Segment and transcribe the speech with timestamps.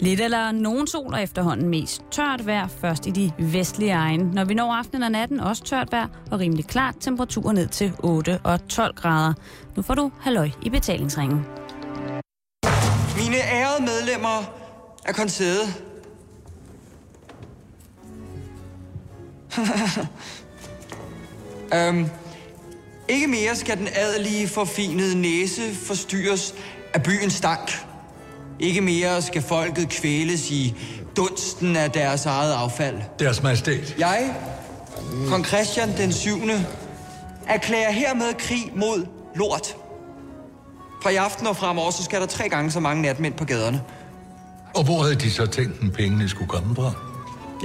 [0.00, 4.32] Lidt eller nogen sol og efterhånden mest tørt vejr, først i de vestlige egne.
[4.32, 7.92] Når vi når aftenen og natten, også tørt vejr og rimelig klart, temperaturer ned til
[7.98, 9.34] 8 og 12 grader.
[9.76, 11.46] Nu får du halløj i betalingsringen.
[13.16, 14.52] Mine ærede medlemmer
[15.04, 15.82] af koncertet.
[19.58, 19.64] um,
[21.78, 22.06] øhm,
[23.08, 26.54] ikke mere skal den adelige forfinede næse forstyrres
[26.94, 27.87] af byens stank.
[28.60, 30.74] Ikke mere skal folket kvæles i
[31.16, 32.96] dunsten af deres eget affald.
[33.18, 33.94] Deres majestæt.
[33.98, 34.34] Jeg,
[35.28, 36.30] kong Christian den 7.,
[37.46, 39.76] erklærer hermed krig mod lort.
[41.02, 43.82] Fra i aften og fremover, så skal der tre gange så mange natmænd på gaderne.
[44.74, 46.92] Og hvor havde de så tænkt, at pengene skulle komme fra?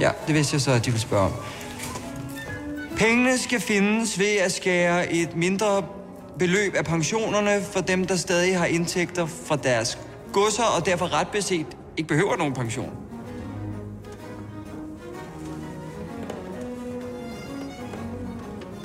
[0.00, 1.32] Ja, det vidste jeg så, at de ville spørge om.
[2.96, 5.82] Pengene skal findes ved at skære et mindre
[6.38, 9.98] beløb af pensionerne for dem, der stadig har indtægter fra deres
[10.34, 11.66] godser, og derfor ret beset
[11.96, 12.90] ikke behøver nogen pension.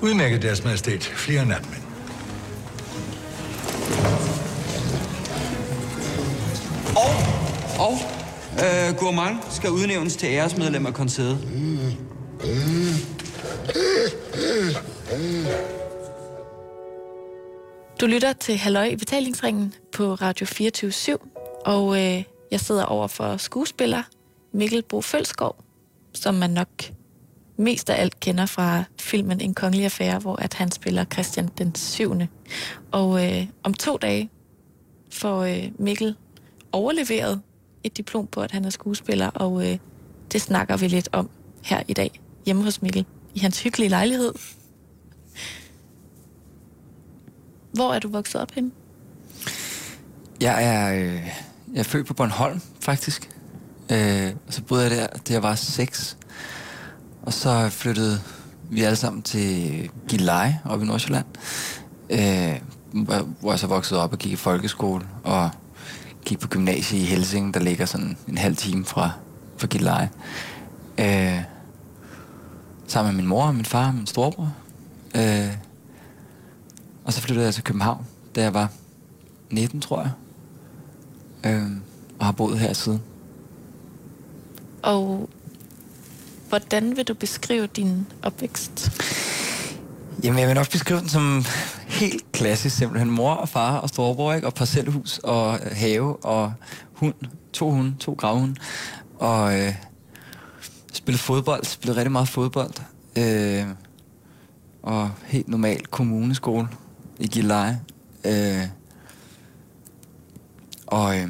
[0.02, 1.04] Udmærket deres majestæt.
[1.04, 1.82] Flere natmænd.
[6.96, 7.12] Og,
[7.88, 7.94] og
[8.54, 11.48] øh, Gourmand skal udnævnes til æresmedlem af koncertet.
[18.02, 20.92] Du lytter til Halløj i betalingsringen på Radio 24
[21.66, 24.04] og øh, jeg sidder over for skuespiller
[24.52, 25.56] Mikkel Bo Følskov,
[26.14, 26.70] som man nok
[27.58, 31.76] mest af alt kender fra filmen En kongelig affære, hvor at han spiller Christian den
[31.76, 32.14] 7.
[32.92, 34.30] Og øh, om to dage
[35.12, 36.16] får øh, Mikkel
[36.72, 37.42] overleveret
[37.84, 39.78] et diplom på, at han er skuespiller, og øh,
[40.32, 41.30] det snakker vi lidt om
[41.64, 44.34] her i dag, hjemme hos Mikkel, i hans hyggelige lejlighed.
[47.72, 48.72] Hvor er du vokset op henne?
[50.42, 53.30] Jeg er, øh, jeg er født på Bornholm, faktisk.
[53.92, 56.18] Øh, og så boede jeg der, da jeg var seks.
[57.22, 58.22] Og så flyttede
[58.70, 61.26] vi alle sammen til Gilleleje oppe i Nordsjælland.
[62.10, 62.60] Øh,
[63.40, 65.50] hvor jeg så voksede op og gik i folkeskole og
[66.26, 69.12] gik på gymnasiet i Helsing, der ligger sådan en halv time fra,
[69.58, 70.10] fra Gilleleje.
[70.98, 71.42] Øh,
[72.88, 74.54] sammen med min mor min far og min storebror.
[75.16, 75.54] Øh,
[77.06, 78.06] og så flyttede jeg til København,
[78.36, 78.72] da jeg var
[79.50, 80.12] 19, tror jeg.
[81.46, 81.72] Øh,
[82.20, 83.02] og har boet her siden.
[84.82, 85.30] Og
[86.50, 88.92] hvordan vil du beskrive din opvækst?
[90.24, 91.44] Jamen, jeg vil nok beskrive den som
[91.88, 93.12] helt klassisk, simpelthen.
[93.12, 94.48] Mor og far og storebror, ikke?
[94.48, 96.54] Og parcelhus og have og
[96.94, 97.14] hund.
[97.54, 98.56] To hunde, to gravhunde.
[99.20, 99.76] Og øh,
[100.94, 102.72] spillede fodbold, spillede rigtig meget fodbold.
[103.18, 103.66] Øh,
[104.84, 106.68] og helt normal kommuneskole
[107.20, 107.82] i Gilleleje.
[108.26, 108.64] Øh,
[110.90, 111.30] og øh,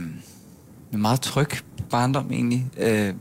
[0.93, 1.49] en meget tryg
[1.89, 2.65] barndom egentlig.
[2.77, 3.13] Øh,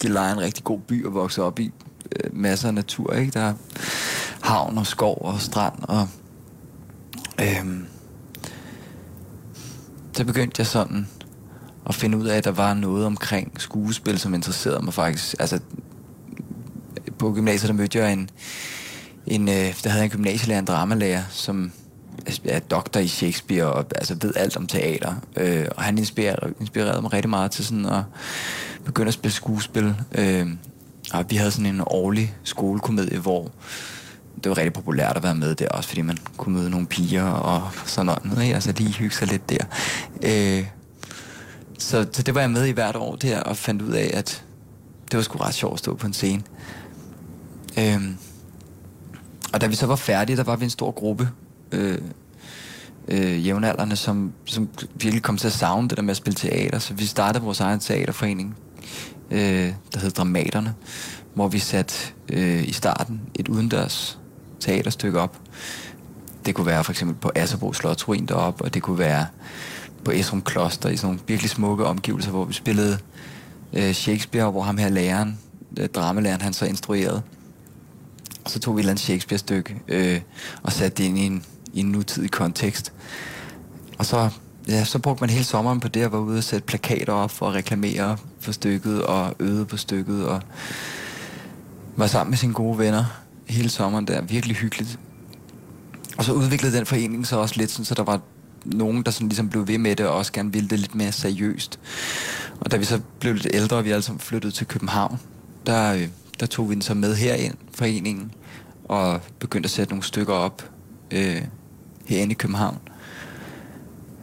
[0.00, 1.72] Gilleleje er en rigtig god by at vokse op i.
[2.16, 3.32] Øh, masser af natur, ikke?
[3.32, 3.54] Der er
[4.40, 6.08] havn og skov og strand og...
[7.40, 7.66] Øh,
[10.12, 11.08] så begyndte jeg sådan
[11.86, 15.34] at finde ud af, at der var noget omkring skuespil, som interesserede mig faktisk.
[15.38, 15.60] Altså,
[17.18, 18.30] på gymnasiet, der mødte jeg en,
[19.26, 21.72] en øh, der havde en gymnasielærer, en dramalærer, som
[22.44, 25.14] er doktor i Shakespeare og altså ved alt om teater.
[25.36, 28.02] Øh, og han inspirerede, inspirerede mig rigtig meget til sådan at
[28.84, 29.94] begynde at spille skuespil.
[30.14, 30.46] Øh,
[31.12, 33.50] og vi havde sådan en årlig skolekomedie, hvor
[34.44, 37.24] det var rigtig populært at være med der, også fordi man kunne møde nogle piger
[37.24, 38.42] og sådan noget.
[38.42, 38.54] Ikke?
[38.54, 39.64] Altså lige hygge sig lidt der.
[40.22, 40.66] Øh,
[41.78, 44.44] så, så det var jeg med i hvert år der, og fandt ud af, at
[45.10, 46.42] det var sgu ret sjovt at stå på en scene.
[47.78, 48.00] Øh,
[49.52, 51.28] og da vi så var færdige, der var vi en stor gruppe
[51.72, 51.98] øh,
[53.08, 56.78] øh, jævnaldrende, som, som virkelig kom til at savne det der med at spille teater.
[56.78, 58.56] Så vi startede vores egen teaterforening,
[59.30, 60.74] øh, der hed Dramaterne,
[61.34, 61.94] hvor vi satte
[62.28, 64.18] øh, i starten et udendørs
[64.60, 65.40] teaterstykke op.
[66.46, 69.26] Det kunne være for eksempel på Asserbro Slotsruin deroppe, og det kunne være
[70.04, 72.98] på Esrum Kloster i sådan nogle virkelig smukke omgivelser, hvor vi spillede
[73.72, 75.38] øh, Shakespeare, hvor ham her læreren,
[75.78, 77.22] øh, dramalæreren, han så instruerede.
[78.44, 80.20] Og så tog vi et eller andet Shakespeare-stykke øh,
[80.62, 82.92] og satte det ind i en, i en nutidig kontekst.
[83.98, 84.28] Og så,
[84.68, 87.30] ja, så brugte man hele sommeren på det, at være ude og sætte plakater op
[87.30, 90.42] for at reklamere for stykket og øde på stykket og
[91.96, 93.04] var sammen med sine gode venner
[93.46, 94.22] hele sommeren der.
[94.22, 94.98] Virkelig hyggeligt.
[96.18, 98.20] Og så udviklede den forening så også lidt, sådan, så der var
[98.64, 101.12] nogen, der sådan ligesom blev ved med det, og også gerne ville det lidt mere
[101.12, 101.78] seriøst.
[102.60, 105.20] Og da vi så blev lidt ældre, og vi alle sammen flyttede til København,
[105.66, 106.08] der, øh,
[106.40, 108.32] der tog vi den så med herind, foreningen,
[108.84, 110.70] og begyndte at sætte nogle stykker op
[111.10, 111.42] øh,
[112.06, 112.78] herinde i København.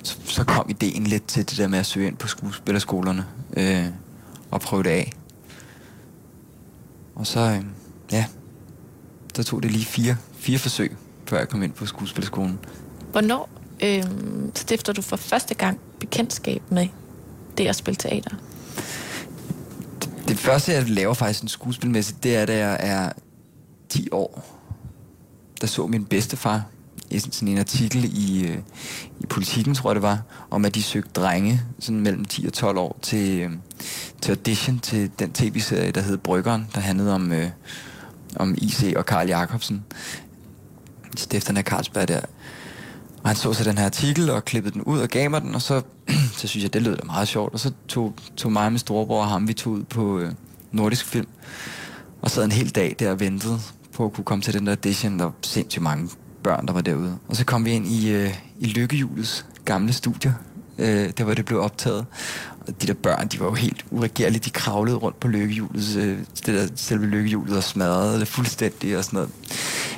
[0.04, 3.26] Så, så kom ideen lidt til det der med at søge ind på skuespillerskolerne.
[3.58, 3.86] Øh,
[4.52, 5.14] og prøve det af.
[7.16, 7.64] Og så, øh,
[8.12, 8.26] ja,
[9.36, 12.60] så tog det lige fire, fire forsøg, før jeg kom ind på skuespilskolen.
[13.12, 13.50] Hvornår
[13.84, 14.04] øh,
[14.56, 16.88] stifter du for første gang bekendtskab med
[17.58, 18.36] det at spille teater?
[20.02, 23.12] Det, det første, jeg laver faktisk en skuespilmæssigt, det er, da jeg er
[23.90, 24.56] 10 år.
[25.62, 26.64] Der så min bedstefar
[27.18, 28.58] sådan en artikel i, øh,
[29.20, 32.54] i Politiken, tror jeg det var, om at de søgte drenge sådan mellem 10 og
[32.54, 33.52] 12 år til, øh,
[34.22, 37.50] til audition til den tv-serie, der hed Bryggeren, der handlede om, øh,
[38.36, 39.84] om IC og Karl Jacobsen.
[41.16, 42.22] Stifteren af Carlsberg der.
[43.24, 45.56] Og han så så den her artikel og klippede den ud og gav mig den,
[45.56, 45.82] og så,
[46.40, 47.54] så synes jeg, det lød da meget sjovt.
[47.54, 50.32] Og så tog, tog mig og min storebror og ham, vi tog ud på øh,
[50.72, 51.28] nordisk film,
[52.22, 53.60] og sad en hel dag der og ventede
[53.94, 55.20] på at kunne komme til den der audition.
[55.20, 56.10] Der var sindssygt mange
[56.50, 57.18] børn, der var derude.
[57.28, 60.34] Og så kom vi ind i, øh, i Lykkehjulets gamle studier,
[60.78, 62.06] øh, der hvor det blev optaget.
[62.68, 64.40] Og de der børn, de var jo helt uregerlige.
[64.40, 69.04] De kravlede rundt på lykkehjulet, øh, det der selve lykkehjulet og smadrede det fuldstændig og
[69.04, 69.28] sådan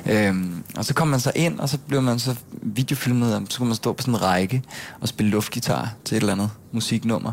[0.06, 0.28] noget.
[0.28, 3.58] Øhm, og så kom man så ind, og så blev man så videofilmet, og så
[3.58, 4.62] kunne man stå på sådan en række
[5.00, 7.32] og spille luftgitar til et eller andet musiknummer.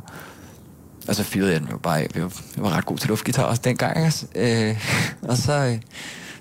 [1.08, 2.08] Og så fyrede jeg den jo bare af.
[2.16, 3.98] Jeg var, jeg var ret god til luftgitar også dengang.
[3.98, 4.26] Altså.
[4.36, 4.86] Øh,
[5.22, 5.80] og så, øh,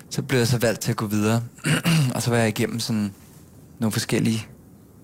[0.09, 1.43] så blev jeg så valgt til at gå videre.
[2.15, 3.13] og så var jeg igennem sådan
[3.79, 4.47] nogle forskellige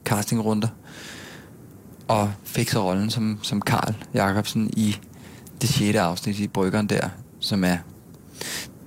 [0.05, 0.67] castingrunder.
[2.07, 4.97] Og fik så rollen som, som Karl Jacobsen i
[5.61, 7.09] det sjette afsnit i Bryggeren der,
[7.39, 7.77] som er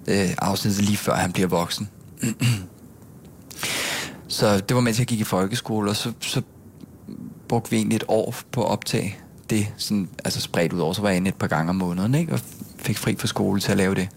[0.09, 1.89] øh, afsnittet lige før han bliver voksen.
[4.29, 6.43] så det var mens jeg gik i folkeskole, og så, så
[7.49, 9.17] brugte vi egentlig et år på at optage
[9.51, 12.15] det, sådan, altså spredt ud over, så var jeg inde et par gange om måneden,
[12.15, 12.33] ikke?
[12.33, 12.41] og
[12.79, 14.09] fik fri fra skole til at lave det.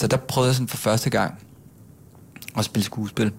[0.00, 1.34] Så der prøvede jeg sådan for første gang
[2.56, 3.32] at spille skuespil.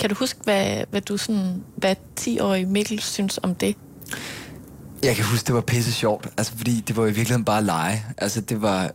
[0.00, 3.76] Kan du huske, hvad, hvad du sådan, hvad 10-årig Mikkel synes om det?
[5.02, 8.04] Jeg kan huske, det var pisse sjovt, altså fordi det var i virkeligheden bare lege.
[8.18, 8.90] Altså det var...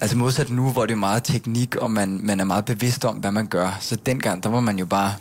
[0.00, 3.16] Altså modsat nu, hvor det er meget teknik, og man, man er meget bevidst om,
[3.16, 3.78] hvad man gør.
[3.80, 5.14] Så dengang, der var man jo bare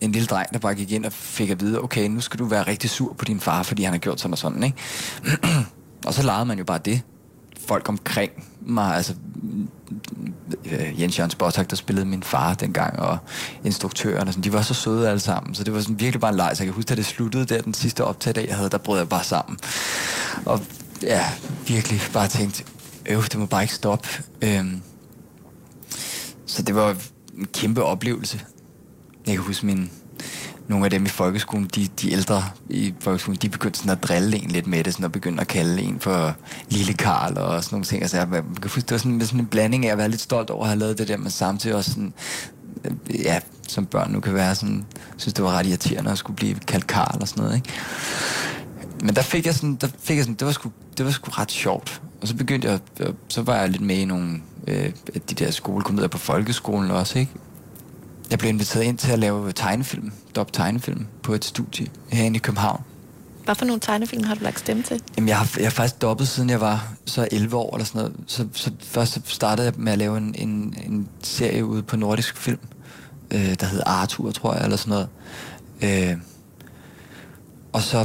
[0.00, 2.44] en lille dreng, der bare gik ind og fik at vide, okay, nu skal du
[2.44, 4.76] være rigtig sur på din far, fordi han har gjort sådan og sådan, ikke?
[6.06, 7.02] og så legede man jo bare det.
[7.68, 8.30] Folk omkring
[8.60, 9.14] mig, altså
[10.64, 13.18] øh, Jens Jørgens Bottak, der spillede min far dengang, og
[13.64, 16.30] instruktøren, og sådan, de var så søde alle sammen, så det var sådan virkelig bare
[16.30, 18.70] en leg, så jeg kan huske, at det sluttede der, den sidste optag, jeg havde,
[18.70, 19.58] der brød jeg bare sammen.
[20.46, 20.60] Og
[21.02, 21.24] ja,
[21.66, 22.64] virkelig bare tænkt,
[23.06, 24.08] øv, det må bare ikke stoppe.
[24.42, 24.82] Øhm,
[26.46, 26.96] så det var
[27.38, 28.40] en kæmpe oplevelse.
[29.26, 29.90] Jeg kan huske min,
[30.68, 34.36] nogle af dem i folkeskolen, de, de ældre i folkeskolen, de begyndte sådan at drille
[34.36, 36.36] en lidt med det, sådan at begynde at kalde en for
[36.68, 38.02] Lille Karl og sådan nogle ting.
[38.02, 40.20] Altså, jeg, jeg kan huske, det var sådan, sådan en blanding af at være lidt
[40.20, 42.12] stolt over at have lavet det der, men samtidig også sådan,
[42.84, 44.86] øh, ja, som børn nu kan være sådan,
[45.16, 47.68] synes det var ret irriterende at skulle blive kaldt Karl og sådan noget, ikke?
[49.02, 51.30] Men der fik jeg sådan, der fik jeg sådan, det var sgu, det var sgu
[51.30, 52.02] ret sjovt.
[52.22, 52.80] Og så begyndte jeg,
[53.28, 57.32] så var jeg lidt med i nogle øh, de der skolekomedier på folkeskolen også, ikke?
[58.30, 62.40] Jeg blev inviteret ind til at lave tegnefilm, dop tegnefilm, på et studie herinde i
[62.40, 62.82] København.
[63.44, 65.02] Hvad for nogle tegnefilm har du lagt stemme til?
[65.16, 67.98] Jamen, jeg har, jeg har faktisk dobbet, siden jeg var så 11 år eller sådan
[67.98, 68.16] noget.
[68.26, 71.96] Så, så først så startede jeg med at lave en, en, en serie ude på
[71.96, 72.58] Nordisk Film,
[73.30, 75.08] øh, der hed Arthur, tror jeg, eller sådan noget.
[76.10, 76.16] Øh,
[77.72, 78.04] og så,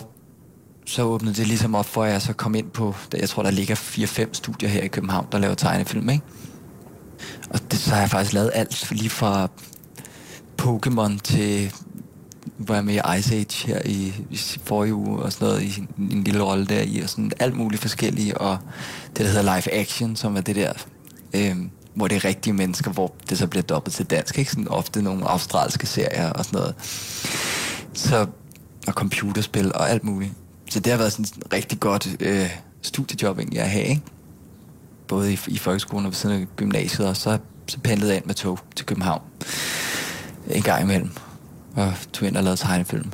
[0.85, 3.51] så åbnede det ligesom op for, at jeg så kom ind på, jeg tror, der
[3.51, 6.23] ligger 4-5 studier her i København, der laver tegnefilm, ikke?
[7.49, 9.49] Og det, så har jeg faktisk lavet alt, lige fra
[10.63, 11.73] Pokémon til
[12.57, 15.79] var jeg med i Ice Age her i, i forrige uge og sådan noget, i
[15.79, 18.57] en, en lille rolle der i, og sådan alt muligt forskellige, og
[19.07, 20.73] det der hedder live action, som er det der,
[21.33, 21.55] øh,
[21.93, 24.51] hvor det er rigtige mennesker, hvor det så bliver dobbelt til dansk, ikke?
[24.51, 26.75] Sådan ofte nogle australske serier og sådan noget.
[27.93, 28.27] Så,
[28.87, 30.31] og computerspil og alt muligt.
[30.69, 32.49] Så det har været sådan et rigtig godt øh,
[32.81, 34.01] studiejob egentlig at have, ikke?
[35.07, 38.25] Både i, i folkeskolen og ved siden af gymnasiet, og så, så pendlede jeg ind
[38.25, 39.21] med tog til København
[40.49, 41.09] en gang imellem
[41.75, 43.11] og tog ind og lavede tegnefilm.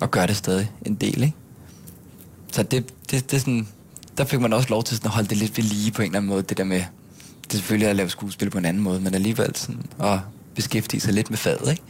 [0.00, 1.36] Og gør det stadig en del, ikke?
[2.52, 3.68] Så det, det, det er sådan,
[4.18, 6.06] der fik man også lov til sådan at holde det lidt ved lige på en
[6.06, 6.82] eller anden måde, det der med,
[7.42, 10.18] det er selvfølgelig at lave skuespil på en anden måde, men alligevel sådan at
[10.54, 11.82] beskæftige sig lidt med faget, ikke?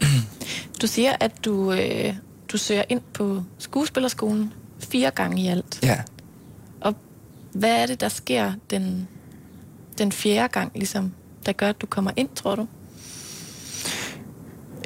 [0.82, 2.14] Du siger, at du, øh,
[2.48, 5.80] du søger ind på skuespillerskolen fire gange i alt.
[5.82, 6.02] Ja.
[6.80, 6.94] Og
[7.52, 9.08] hvad er det, der sker den,
[9.98, 11.12] den fjerde gang, ligesom,
[11.46, 12.66] der gør, at du kommer ind, tror du?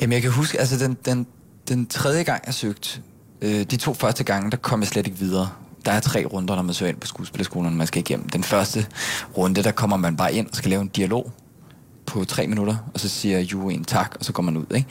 [0.00, 1.26] Jamen, jeg kan huske, altså den, den,
[1.69, 3.00] den tredje gang, jeg søgte,
[3.42, 5.50] øh, de to første gange, der kom jeg slet ikke videre.
[5.85, 8.28] Der er tre runder, når man søger ind på skuespillerskolerne, man skal igennem.
[8.28, 8.87] Den første
[9.37, 11.33] runde, der kommer man bare ind og skal lave en dialog
[12.07, 14.88] på tre minutter, og så siger juryen tak, og så går man ud, ikke?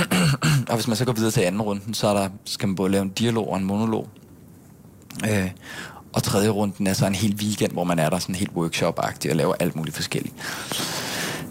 [0.68, 2.92] og hvis man så går videre til anden runden, så er der, skal man både
[2.92, 4.08] lave en dialog og en monolog.
[5.30, 5.50] Øh,
[6.12, 9.30] og tredje runden er så en hel weekend, hvor man er der sådan helt workshop-agtig
[9.30, 10.34] og laver alt muligt forskelligt.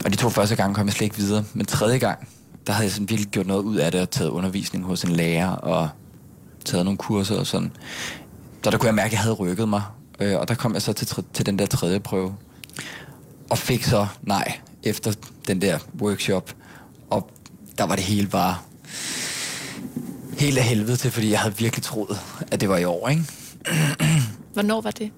[0.06, 1.44] Og de to første gange kom jeg slet ikke videre.
[1.54, 2.28] Men tredje gang,
[2.68, 5.12] der havde jeg sådan virkelig gjort noget ud af det og taget undervisning hos en
[5.12, 5.90] lærer og
[6.66, 7.72] taget nogle kurser og sådan.
[8.64, 9.84] Så der kunne jeg mærke, at jeg havde rykket mig.
[10.20, 12.36] Øh, og der kom jeg så til, til den der tredje prøve.
[13.50, 15.14] Og fik så nej efter
[15.48, 16.56] den der workshop.
[17.10, 17.30] Og
[17.78, 18.58] der var det hele bare
[20.40, 22.20] helt af helvede til, fordi jeg havde virkelig troet,
[22.52, 23.24] at det var i år, ikke?
[24.54, 25.12] Hvornår var det?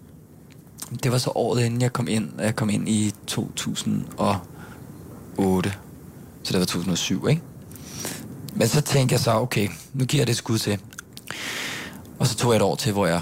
[1.04, 2.32] Det var så året inden jeg kom ind.
[2.40, 5.74] Jeg kom ind i 2008.
[6.50, 7.42] Så det var 2007, ikke?
[8.54, 10.80] Men så tænkte jeg så, okay, nu giver jeg det skud til.
[12.20, 13.22] Og så tog jeg et år til, hvor jeg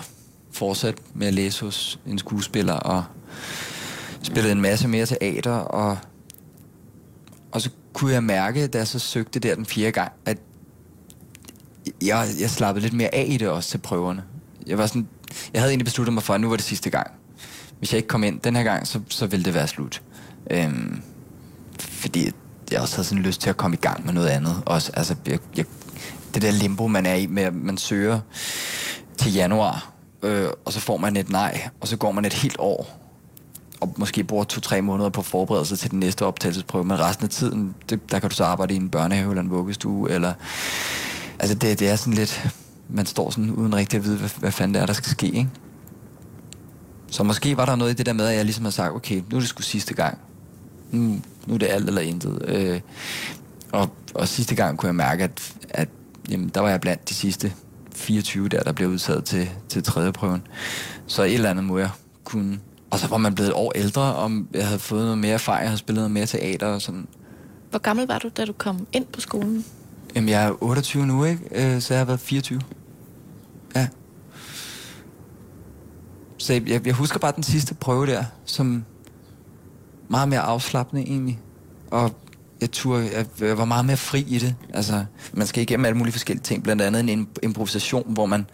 [0.52, 3.04] fortsatte med at læse hos en skuespiller, og
[4.22, 5.98] spillede en masse mere teater, og,
[7.52, 10.38] og så kunne jeg mærke, da jeg så søgte der den fjerde gang, at
[12.02, 14.24] jeg, jeg slappede lidt mere af i det også til prøverne.
[14.68, 15.08] Jeg var sådan,
[15.54, 17.12] jeg havde egentlig besluttet mig for, at nu var det sidste gang.
[17.80, 20.02] Hvis jeg ikke kom ind den her gang, så, så ville det være slut.
[20.52, 21.02] Øhm,
[21.80, 22.32] fordi
[22.72, 24.64] jeg også havde sådan lyst til at komme i gang med noget andet.
[24.66, 25.66] Også, altså, jeg, jeg,
[26.34, 28.20] det der limbo, man er i med, at man søger
[29.18, 29.92] til januar,
[30.24, 33.00] øh, og så får man et nej, og så går man et helt år,
[33.82, 37.76] og måske bruger to-tre måneder på forberedelse til den næste optagelsesprøve, men resten af tiden,
[37.90, 40.34] det, der kan du så arbejde i en børnehave eller en vuggestue, eller...
[41.40, 42.50] Altså, det, det er sådan lidt...
[42.90, 45.26] Man står sådan uden rigtig at vide, hvad, hvad fanden det er, der skal ske,
[45.26, 45.50] ikke?
[47.12, 49.22] Så måske var der noget i det der med, at jeg ligesom har sagt, okay,
[49.30, 50.18] nu er det sgu sidste gang.
[50.92, 52.42] Nu, nu er det alt eller intet.
[52.48, 52.80] Øh,
[53.72, 55.90] og, og sidste gang kunne jeg mærke, at, at
[56.30, 57.54] jamen, der var jeg blandt de sidste
[57.96, 60.48] 24 der, der blev udtaget til, til tredje prøven.
[61.08, 61.90] Så et eller andet må jeg
[62.24, 62.60] kunne.
[62.90, 65.62] Og så var man blevet et år ældre, og jeg havde fået noget mere erfaring,
[65.62, 67.08] jeg havde spillet noget mere teater og sådan.
[67.70, 69.66] Hvor gammel var du, da du kom ind på skolen?
[70.16, 71.76] Jamen, jeg er 28 nu, ikke?
[71.76, 72.62] Øh, så jeg har været 24.
[73.76, 73.88] Ja.
[76.38, 78.86] Så jeg, jeg husker bare den sidste prøve der, som
[80.10, 81.40] meget mere afslappende egentlig.
[81.92, 82.16] Og
[82.62, 84.56] jeg, turde, jeg, jeg var meget mere fri i det.
[84.74, 88.46] Altså, man skal igennem alle mulige forskellige ting, blandt andet en improvisation, hvor man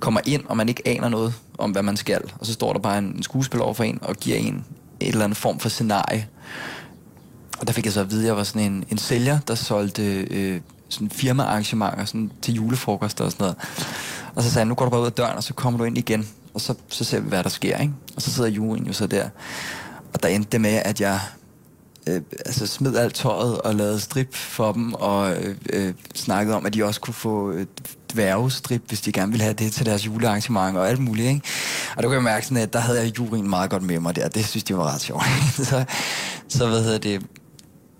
[0.00, 2.32] kommer ind, og man ikke aner noget om, hvad man skal.
[2.38, 4.64] Og så står der bare en, en skuespiller over for en, og giver en
[5.00, 6.28] et eller andet form for scenarie.
[7.58, 9.54] Og der fik jeg så at vide, at jeg var sådan en, en sælger, der
[9.54, 13.56] solgte øh, sådan firmaarrangementer sådan til julefrokoster og sådan noget.
[14.34, 15.84] Og så sagde han, nu går du bare ud af døren, og så kommer du
[15.84, 17.92] ind igen, og så, så ser vi, hvad der sker, ikke?
[18.16, 19.28] Og så sidder juryen jo så der.
[20.16, 21.20] Og der endte det med, at jeg
[22.06, 26.66] øh, altså smed alt tøjet og lavede strip for dem, og øh, øh, snakkede om,
[26.66, 27.66] at de også kunne få øh,
[28.12, 31.28] dværgestrip, hvis de gerne ville have det til deres julearrangement og alt muligt.
[31.28, 31.40] Ikke?
[31.96, 34.16] Og der kunne jeg mærke, sådan, at der havde jeg juryen meget godt med mig
[34.16, 34.28] der.
[34.28, 35.24] Det synes de var ret sjovt.
[35.68, 35.84] så,
[36.48, 37.26] så hvad hedder det?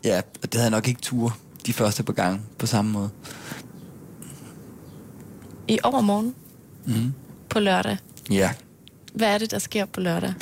[0.04, 3.10] Ja, det havde jeg nok ikke tur de første par gange på samme måde.
[5.68, 6.34] I overmorgen?
[6.86, 7.12] Mm.
[7.48, 7.96] På lørdag?
[8.30, 8.50] Ja.
[9.14, 10.34] Hvad er det, der sker på lørdag?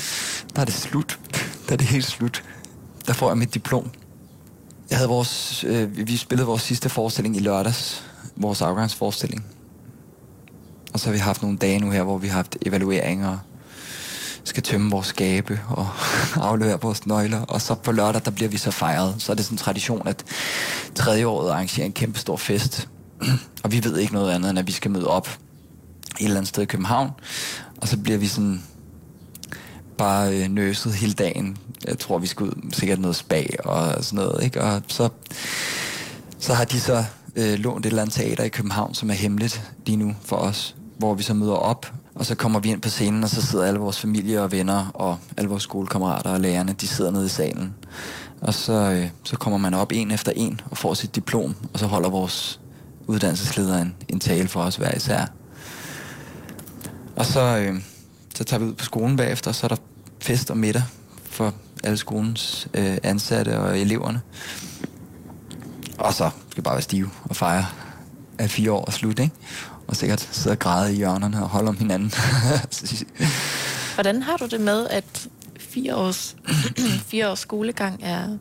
[0.54, 1.18] Der er det slut.
[1.66, 2.44] Der er det helt slut.
[3.06, 3.90] Der får jeg mit diplom.
[4.90, 8.04] Jeg havde vores, øh, vi spillede vores sidste forestilling i lørdags.
[8.36, 9.44] Vores afgangsforestilling.
[10.92, 13.38] Og så har vi haft nogle dage nu her, hvor vi har haft evalueringer
[14.44, 15.88] skal tømme vores skabe og
[16.48, 17.40] aflevere vores nøgler.
[17.40, 19.14] Og så på lørdag, der bliver vi så fejret.
[19.18, 20.24] Så er det sådan en tradition, at
[20.94, 22.88] tredje året arrangerer en kæmpe stor fest.
[23.64, 25.28] og vi ved ikke noget andet, end at vi skal møde op
[26.20, 27.10] et eller andet sted i København.
[27.76, 28.62] Og så bliver vi sådan
[29.98, 31.56] bare øh, nøset hele dagen.
[31.86, 34.44] Jeg tror, vi skal ud sikkert noget spa og sådan noget.
[34.44, 34.62] Ikke?
[34.62, 35.08] Og så,
[36.38, 37.04] så har de så
[37.36, 40.76] øh, lånt et eller andet teater i København, som er hemmeligt lige nu for os,
[40.98, 43.64] hvor vi så møder op, og så kommer vi ind på scenen, og så sidder
[43.64, 47.28] alle vores familie og venner, og alle vores skolekammerater og lærerne, de sidder nede i
[47.28, 47.74] salen.
[48.40, 51.78] Og så, øh, så kommer man op en efter en og får sit diplom, og
[51.78, 52.60] så holder vores
[53.06, 55.24] uddannelsesleder en, en tale for os hver især.
[57.16, 57.80] Og så, øh,
[58.34, 59.76] så tager vi ud på skolen bagefter, og så er der
[60.20, 60.82] fest og middag
[61.24, 64.20] for alle skolens øh, ansatte og eleverne.
[65.98, 67.66] Og så skal vi bare være stive og fejre,
[68.38, 69.34] at fire år er slut, ikke?
[69.86, 72.12] Og sikkert sidde og græde i hjørnerne og holde om hinanden.
[73.94, 76.36] Hvordan har du det med, at fire års,
[77.10, 78.38] fire års skolegang er,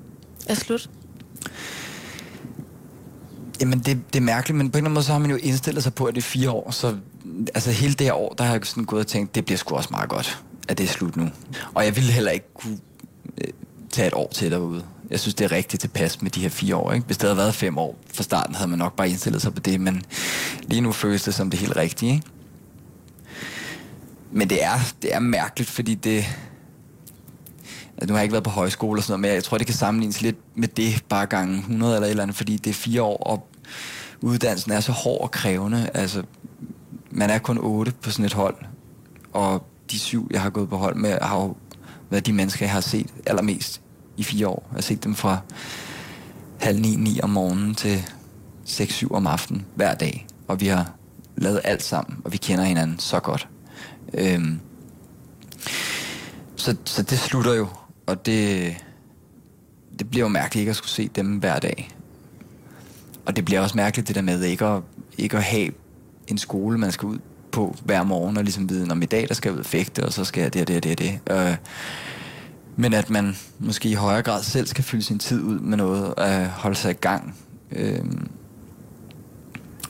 [0.48, 0.90] er slut?
[3.62, 5.36] Jamen, det, det er mærkeligt, men på en eller anden måde, så har man jo
[5.36, 6.72] indstillet sig på, at det er fire år.
[6.72, 6.98] Så
[7.56, 9.76] altså, hele det her år, der har jeg sådan gået og tænkt, det bliver sgu
[9.76, 11.30] også meget godt, at det er slut nu.
[11.74, 12.78] Og jeg ville heller ikke kunne
[13.38, 13.54] øh,
[13.90, 14.84] tage et år til derude.
[15.10, 16.92] Jeg synes, det er rigtigt tilpas med de her fire år.
[16.92, 17.06] Ikke?
[17.06, 19.60] Hvis det havde været fem år fra starten, havde man nok bare indstillet sig på
[19.60, 20.04] det, men
[20.64, 22.14] lige nu føles det som det helt rigtige.
[22.14, 22.26] Ikke?
[24.32, 26.26] Men det er, det er mærkeligt, fordi det...
[27.98, 29.68] Altså, nu har jeg ikke været på højskole og sådan noget, men jeg tror, det
[29.68, 32.74] kan sammenlignes lidt med det bare gange 100 eller et eller andet, fordi det er
[32.74, 33.48] fire år, og
[34.22, 35.90] uddannelsen er så hård og krævende.
[35.94, 36.24] Altså,
[37.14, 38.56] man er kun otte på sådan et hold,
[39.34, 41.56] og de syv, jeg har gået på hold med, har jo
[42.10, 43.82] været de mennesker, jeg har set allermest
[44.18, 44.68] i fire år.
[44.72, 45.38] Jeg har set dem fra
[46.60, 48.04] halv ni, ni om morgenen til
[48.68, 50.28] 6-7 om aftenen hver dag.
[50.48, 50.92] Og vi har
[51.36, 53.48] lavet alt sammen, og vi kender hinanden så godt.
[54.14, 54.60] Øhm,
[56.56, 57.68] så, så det slutter jo,
[58.06, 58.76] og det,
[60.00, 61.90] det bliver jo mærkeligt ikke at skulle se dem hver dag.
[63.26, 64.82] Og det bliver også mærkeligt det der med ikke at,
[65.18, 65.72] ikke at have
[66.28, 67.18] en skole, man skal ud
[67.52, 70.06] på hver morgen og ligesom vide, om i dag der skal jeg ud og fægte,
[70.06, 71.20] og så skal jeg det og det og det og det.
[71.32, 71.56] Øh,
[72.76, 76.14] men at man måske i højere grad selv skal fylde sin tid ud med noget,
[76.18, 77.36] at holde sig i gang.
[77.72, 78.06] Øh,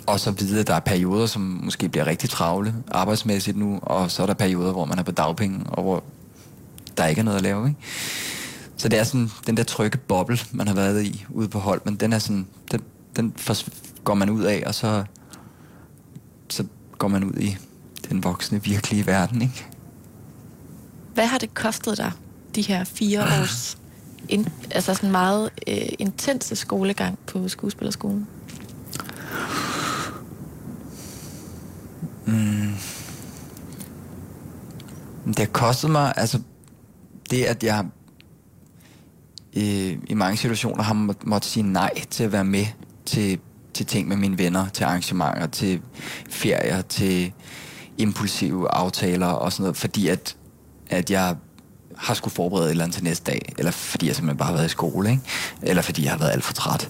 [0.07, 4.11] og så vide, at der er perioder, som måske bliver rigtig travle arbejdsmæssigt nu, og
[4.11, 6.03] så er der perioder, hvor man er på dagpenge, og hvor
[6.97, 7.67] der ikke er noget at lave.
[7.67, 7.79] Ikke?
[8.77, 11.81] Så det er sådan den der trygge boble, man har været i ude på hold,
[11.85, 12.81] men den er sådan, den,
[13.15, 13.33] den
[14.03, 15.22] går man ud af, og så, så
[16.97, 17.57] går man ud i
[18.09, 19.41] den voksne, virkelige verden.
[19.41, 19.65] Ikke?
[21.13, 22.11] Hvad har det kostet dig,
[22.55, 23.77] de her fire års
[24.29, 28.27] in, altså sådan meget øh, intense skolegang på skuespillerskolen?
[32.25, 32.73] Mm.
[35.25, 36.39] Det har kostet mig, altså
[37.29, 37.85] det at jeg
[39.57, 42.65] øh, i mange situationer har må, måttet sige nej til at være med
[43.05, 43.39] til,
[43.73, 45.81] til ting med mine venner, til arrangementer, til
[46.29, 47.33] ferier, til
[47.97, 50.35] impulsive aftaler og sådan noget, fordi at,
[50.89, 51.35] at jeg
[51.97, 54.53] har skulle forberede et eller andet til næste dag, eller fordi jeg simpelthen bare har
[54.53, 55.21] været i skole, ikke?
[55.61, 56.89] eller fordi jeg har været alt for træt.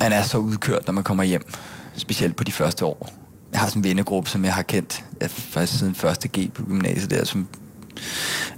[0.00, 1.52] Man er så udkørt, når man kommer hjem,
[1.96, 3.08] specielt på de første år.
[3.52, 6.62] Jeg har sådan en vennegruppe, som jeg har kendt jeg, faktisk siden første G på
[6.62, 7.48] gymnasiet der, som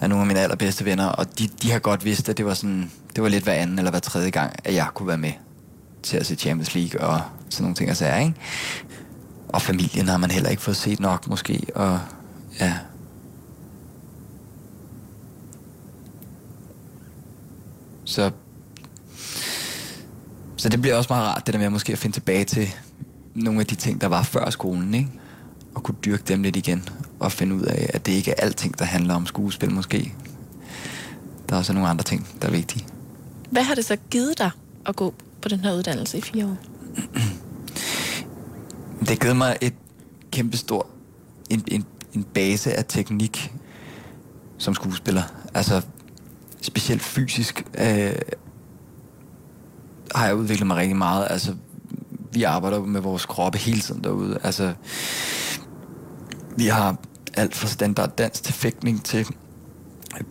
[0.00, 2.54] er nogle af mine allerbedste venner, og de, de har godt vidst, at det var,
[2.54, 5.32] sådan, det var lidt hver anden eller hver tredje gang, at jeg kunne være med
[6.08, 8.34] til at se Champions League og sådan nogle ting og sager, ikke?
[9.48, 12.00] Og familien har man heller ikke fået set nok, måske, og
[12.60, 12.74] ja.
[18.04, 18.30] Så,
[20.56, 22.68] så det bliver også meget rart, det der med at måske at finde tilbage til
[23.34, 25.10] nogle af de ting, der var før skolen, ikke?
[25.74, 26.88] Og kunne dyrke dem lidt igen,
[27.20, 30.14] og finde ud af, at det ikke er alting, der handler om skuespil måske.
[31.48, 32.86] Der er også nogle andre ting, der er vigtige.
[33.50, 34.50] Hvad har det så givet dig
[34.86, 36.56] at gå på den her uddannelse i fire år?
[39.00, 39.74] Det har givet mig et
[40.32, 40.86] kæmpestort
[41.50, 43.52] en, en, en base af teknik
[44.58, 45.22] som skuespiller.
[45.54, 45.82] Altså
[46.60, 48.12] specielt fysisk øh,
[50.14, 51.26] har jeg udviklet mig rigtig meget.
[51.30, 51.54] Altså
[52.32, 54.38] vi arbejder med vores kroppe hele tiden derude.
[54.42, 54.74] Altså
[56.56, 56.96] vi har
[57.34, 59.26] alt fra standard dans til fægtning til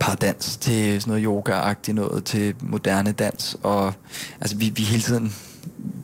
[0.00, 3.94] pardans til sådan noget yoga-agtigt noget til moderne dans og
[4.40, 5.34] altså vi, vi hele tiden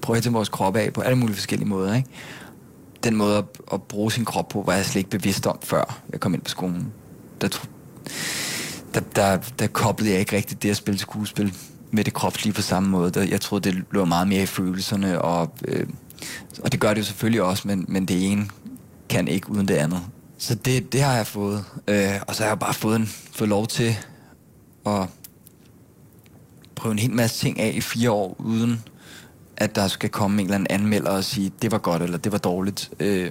[0.03, 2.09] prøver at vores krop af på alle mulige forskellige måder ikke?
[3.05, 6.01] den måde at, at bruge sin krop på var jeg slet ikke bevidst om før
[6.13, 6.93] jeg kom ind på skolen.
[7.41, 7.49] Der,
[8.95, 11.55] der, der, der koblede jeg ikke rigtigt det at spille skuespil
[11.91, 13.11] med det kropslige på samme måde.
[13.11, 15.87] Der, jeg troede det lå meget mere i følelserne og, øh,
[16.63, 18.49] og det gør det jo selvfølgelig også men, men det ene
[19.09, 20.01] kan ikke uden det andet
[20.45, 21.65] så det, det har jeg fået.
[21.89, 23.97] Øh, og så har jeg bare fået, en, fået lov til
[24.87, 25.09] at
[26.75, 28.83] prøve en hel masse ting af i fire år, uden
[29.57, 32.33] at der skal komme en eller anden anmelder og sige, det var godt eller det
[32.33, 32.91] var dårligt.
[33.01, 33.31] Øh,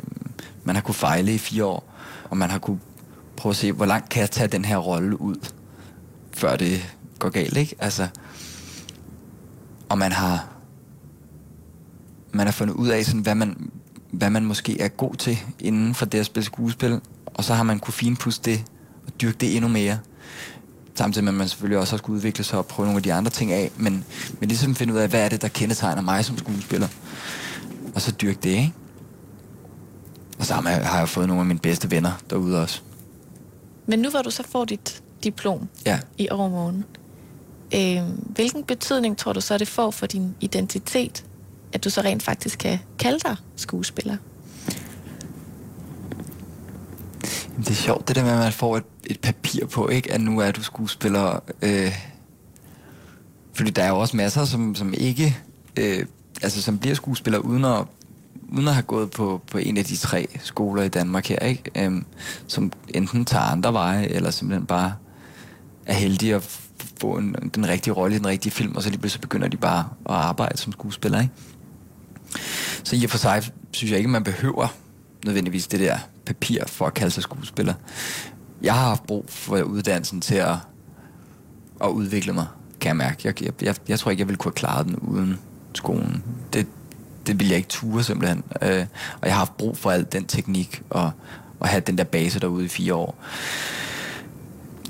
[0.64, 1.94] man har kunne fejle i fire år,
[2.30, 2.80] og man har kunne
[3.38, 5.36] prøve at se, hvor langt kan jeg tage den her rolle ud,
[6.32, 7.76] før det går galt, ikke?
[7.80, 8.08] Altså,
[9.90, 10.48] og man har
[12.32, 13.72] man har fundet ud af, sådan, hvad, man,
[14.14, 17.64] hvad man måske er god til inden for det at spille skuespil, og så har
[17.64, 18.64] man kunne finpudse det
[19.08, 20.00] og dyrke det endnu mere.
[20.96, 23.14] Samtidig med, at man selvfølgelig også har skulle udvikle sig og prøve nogle af de
[23.14, 24.06] andre ting af, men,
[24.40, 26.88] men ligesom finde ud af, hvad er det, der kendetegner mig som skuespiller,
[27.96, 28.74] og så dyrke det, ikke?
[30.40, 32.82] Og så har jeg fået nogle af mine bedste venner derude også.
[33.86, 36.00] Men nu hvor du så får dit diplom ja.
[36.18, 36.86] i overmorgen,
[37.76, 41.26] øh, hvilken betydning tror du så, det får for din identitet
[41.74, 44.18] at du så rent faktisk kan kalde dig skuespiller?
[47.58, 50.12] Det er sjovt, det der med, at man får et, et papir på, ikke?
[50.12, 51.40] at nu er du skuespiller.
[51.62, 51.96] Øh,
[53.54, 55.38] fordi der er jo også masser, som, som ikke,
[55.80, 56.06] øh,
[56.42, 57.86] altså som bliver skuespiller uden at,
[58.50, 61.86] uden at have gået på, på en af de tre skoler i Danmark her, ikke?
[61.86, 62.06] Øhm,
[62.48, 64.94] som enten tager andre veje, eller simpelthen bare
[65.86, 66.60] er heldige at
[66.98, 69.58] få en, den rigtige rolle i den rigtige film, og så lige pludselig begynder de
[69.58, 71.34] bare at arbejde som skuespiller, ikke?
[72.84, 74.68] Så i og for sig synes jeg ikke, man behøver
[75.26, 77.74] nødvendigvis det der papir for at kalde sig skuespiller.
[78.62, 80.56] Jeg har haft brug for uddannelsen til at,
[81.84, 82.48] at udvikle mig,
[82.80, 83.22] kan jeg mærke.
[83.24, 85.40] Jeg, jeg, jeg, jeg tror ikke, jeg ville kunne have klaret den uden
[85.74, 86.24] skolen.
[86.54, 86.68] Det,
[87.28, 88.44] det ville jeg ikke ture simpelthen.
[88.62, 88.86] Øh,
[89.22, 91.12] og jeg har haft brug for al den teknik og,
[91.60, 93.16] og have den der base derude i fire år.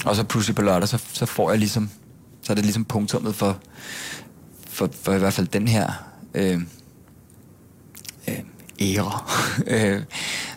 [0.06, 1.89] Og så pludselig på lørdag, så, så får jeg ligesom,
[2.41, 3.58] så er det ligesom punktummet for,
[4.67, 5.91] for, for i hvert fald den her
[6.34, 6.62] øh,
[8.82, 9.20] ære,
[9.96, 10.02] øh,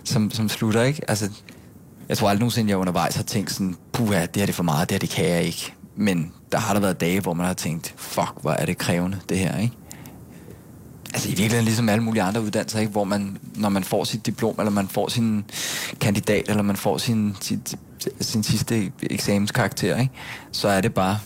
[0.05, 1.11] som, som slutter, ikke?
[1.11, 1.31] Altså,
[2.09, 4.63] jeg tror aldrig nogensinde, jeg undervejs har tænkt sådan, puha, det her det er for
[4.63, 5.75] meget, det her det kan jeg ikke.
[5.97, 9.19] Men der har der været dage, hvor man har tænkt, fuck, hvor er det krævende,
[9.29, 9.75] det her, ikke?
[11.15, 12.93] Altså i virkeligheden ligesom alle mulige andre uddannelser, ikke?
[12.93, 15.45] hvor man, når man får sit diplom, eller man får sin
[16.01, 17.75] kandidat, eller man får sin, sit,
[18.21, 20.13] sin sidste eksamenskarakter, ikke?
[20.53, 21.19] så er det bare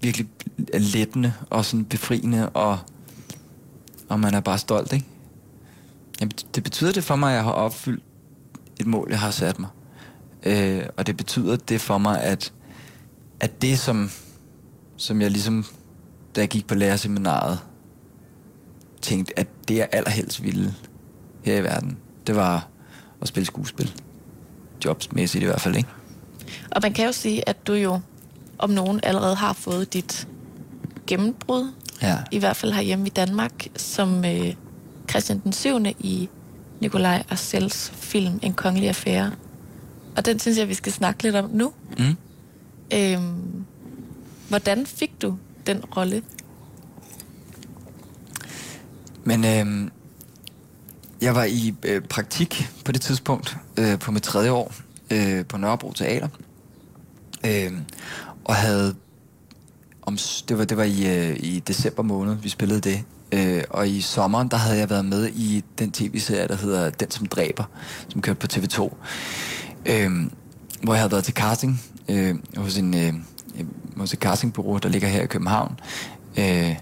[0.00, 0.26] virkelig
[0.74, 2.78] lettende og sådan befriende, og,
[4.08, 4.92] og man er bare stolt.
[4.92, 5.06] Ikke?
[6.20, 8.04] Jamen, det betyder det for mig, at jeg har opfyldt
[8.80, 9.70] et mål, jeg har sat mig.
[10.42, 12.52] Øh, og det betyder det for mig, at,
[13.40, 14.10] at det, som,
[14.96, 15.64] som jeg ligesom,
[16.36, 17.58] da jeg gik på lærerseminaret,
[19.02, 20.74] tænkte, at det jeg allerhelst ville
[21.42, 22.68] her i verden, det var
[23.22, 23.92] at spille skuespil.
[24.84, 25.88] Jobsmæssigt i hvert fald, ikke?
[26.70, 28.00] Og man kan jo sige, at du jo
[28.58, 30.28] om nogen allerede har fået dit
[31.06, 31.72] gennembrud.
[32.02, 32.18] Ja.
[32.30, 34.54] I hvert fald herhjemme i Danmark, som øh,
[35.10, 35.78] Christian den 7.
[35.98, 36.28] i
[36.80, 39.32] Nikolaj Arcels film En kongelig affære.
[40.16, 41.72] Og den synes jeg, vi skal snakke lidt om nu.
[41.98, 42.16] Mm.
[42.94, 43.64] Øhm,
[44.48, 46.22] hvordan fik du den rolle?
[49.24, 49.90] Men øh,
[51.20, 54.74] jeg var i øh, praktik på det tidspunkt, øh, på mit tredje år,
[55.10, 56.28] øh, på Nørrebro Teater.
[57.46, 57.72] Øh,
[58.44, 58.94] og havde
[60.02, 60.18] om,
[60.48, 63.04] det var det var i, øh, i december måned, vi spillede det.
[63.32, 67.10] Øh, og i sommeren, der havde jeg været med i den tv-serie, der hedder Den,
[67.10, 67.64] som dræber,
[68.08, 68.94] som kørte på TV2.
[69.86, 70.10] Øh,
[70.82, 73.12] hvor jeg havde været til casting øh, hos, en, øh,
[73.96, 75.80] hos et castingbureau, der ligger her i København.
[76.38, 76.76] Øh,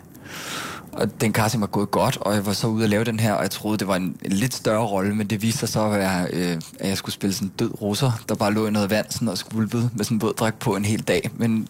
[0.93, 3.33] og den casting var gået godt, og jeg var så ude at lave den her,
[3.33, 5.85] og jeg troede, det var en, en lidt større rolle, men det viste sig så
[5.85, 8.71] at jeg, øh, at jeg skulle spille sådan en død russer, der bare lå i
[8.71, 11.31] noget vand sådan, og skvulpede med sådan en våddragt på en hel dag.
[11.37, 11.69] Men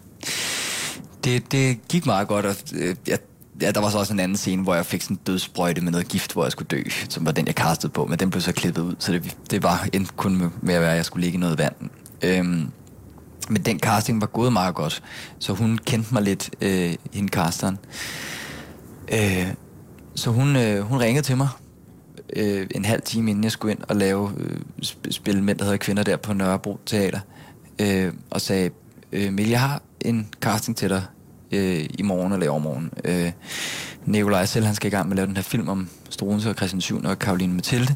[1.23, 3.17] det, det gik meget godt, og øh, jeg,
[3.61, 5.91] ja, der var så også en anden scene, hvor jeg fik sådan en dødsprøjte med
[5.91, 8.41] noget gift, hvor jeg skulle dø, som var den, jeg kastede på, men den blev
[8.41, 11.23] så klippet ud, så det, det var endte kun med, at være, at jeg skulle
[11.23, 11.75] ligge i noget vand.
[12.23, 12.71] Øhm,
[13.49, 15.03] men den casting var gået meget godt,
[15.39, 17.77] så hun kendte mig lidt, øh, hende casteren.
[19.13, 19.47] Øh,
[20.15, 21.47] så hun, øh, hun ringede til mig
[22.35, 25.63] øh, en halv time inden jeg skulle ind og lave øh, sp- spille mænd, der
[25.63, 27.19] hedder kvinder der på Nørrebro Teater.
[27.81, 28.69] Øh, og sagde,
[29.11, 31.03] øh, Mille, jeg har en casting til dig
[31.51, 32.91] øh, i morgen eller i overmorgen.
[33.05, 33.31] Øh,
[34.05, 36.55] Nikolaj selv, han skal i gang med at lave den her film om Struense og
[36.55, 37.03] Christian 7.
[37.03, 37.95] og Karoline Mathilde.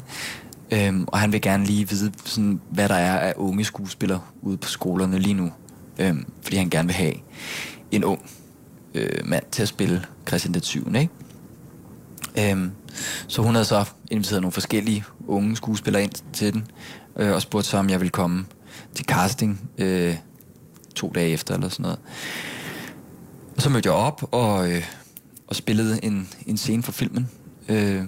[0.70, 4.56] Øhm, og han vil gerne lige vide, sådan, hvad der er af unge skuespillere ude
[4.56, 5.52] på skolerne lige nu.
[5.98, 7.14] Øhm, fordi han gerne vil have
[7.90, 8.30] en ung
[8.94, 10.94] øh, mand til at spille Christian den 7.
[10.94, 12.50] Ikke?
[12.52, 12.70] Øhm,
[13.28, 16.66] så hun havde så inviteret nogle forskellige unge skuespillere ind til den,
[17.16, 18.46] øh, og spurgte så, om jeg ville komme
[18.94, 20.14] til casting øh,
[20.94, 21.98] to dage efter, eller sådan noget.
[23.56, 24.84] Og så mødte jeg op og, øh,
[25.46, 27.30] og spillede en, en scene for filmen.
[27.68, 28.04] Øh,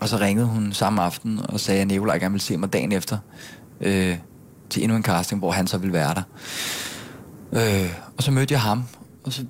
[0.00, 2.92] og så ringede hun samme aften og sagde, at Nicolaj gerne ville se mig dagen
[2.92, 3.18] efter
[3.80, 4.18] øh,
[4.70, 6.22] til endnu en casting, hvor han så ville være der.
[7.52, 8.84] Øh, og så mødte jeg ham,
[9.24, 9.44] og så,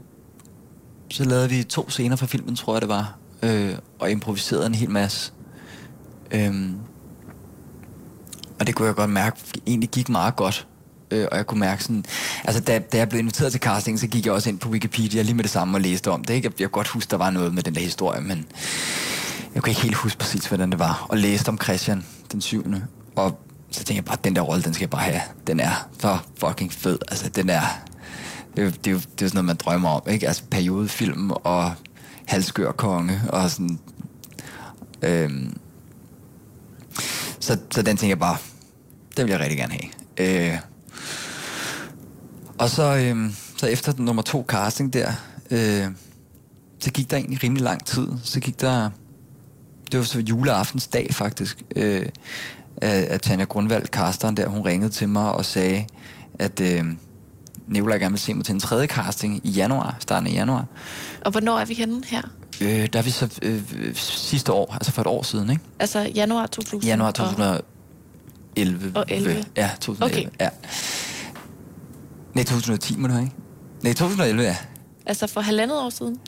[1.11, 4.75] så lavede vi to scener fra filmen, tror jeg det var, øh, og improviserede en
[4.75, 5.33] hel masse.
[6.31, 6.71] Øh,
[8.61, 9.37] og det kunne jeg godt mærke,
[9.67, 10.67] egentlig gik meget godt.
[11.11, 12.05] Øh, og jeg kunne mærke sådan...
[12.45, 15.23] Altså, da, da jeg blev inviteret til casting, så gik jeg også ind på Wikipedia
[15.23, 16.35] lige med det samme og læste om det.
[16.35, 16.47] Ikke?
[16.47, 18.47] Jeg, jeg godt huske, der var noget med den der historie, men
[19.55, 21.07] jeg kunne ikke helt huske præcis, hvordan det var.
[21.09, 22.87] Og læste om Christian den syvende.
[23.17, 23.41] Og
[23.71, 25.21] så tænkte jeg bare, den der rolle, den skal jeg bare have.
[25.47, 26.99] Den er så fucking fed.
[27.09, 27.63] Altså, den er...
[28.57, 30.27] Det, er jo- det, er jo, det er sådan noget, man drømmer om, ikke?
[30.29, 31.73] Altså, periodefilm og
[32.27, 33.79] halskør konge og sådan...
[35.03, 35.57] Øhm,
[37.41, 38.37] så, så den tænker jeg bare,
[39.17, 39.73] den vil jeg rigtig gerne
[40.19, 40.53] have.
[40.53, 40.59] Øh,
[42.59, 45.13] og så, øh, så efter den nummer to casting der,
[45.51, 45.87] øh,
[46.81, 48.09] så gik der egentlig rimelig lang tid.
[48.25, 48.91] Så gik der,
[49.93, 52.07] det var så juleaftens dag faktisk, øh,
[52.77, 55.87] at, at Tanja Grundvald, casteren der, hun ringede til mig og sagde,
[56.39, 56.85] at øh,
[57.69, 60.65] Nicolaj gerne vil se mig til en tredje casting i januar, starten af januar.
[61.25, 62.23] Og hvornår er vi henne her?
[62.61, 63.63] Øh, der er vi så øh,
[63.95, 65.63] sidste år, altså for et år siden, ikke?
[65.79, 66.85] Altså januar 2000?
[66.85, 68.93] Januar og- 2011.
[68.95, 69.45] Og 11.
[69.57, 70.05] Ja, 2011.
[70.29, 70.37] Okay.
[70.41, 70.49] Ja.
[72.37, 73.37] Nej, 2010 må det have, ikke?
[73.83, 74.57] Nej, 2011, ja.
[75.07, 76.19] Altså for halvandet år siden?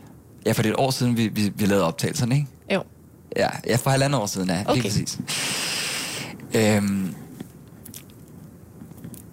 [0.46, 2.48] Ja, for det er et år siden, vi, vi, vi lavede optagelserne, ikke?
[2.74, 2.82] Jo.
[3.36, 4.60] Ja, ja for halvandet år siden, ja.
[4.60, 4.72] Okay.
[4.72, 5.18] Lige præcis.
[6.54, 7.14] Øhm,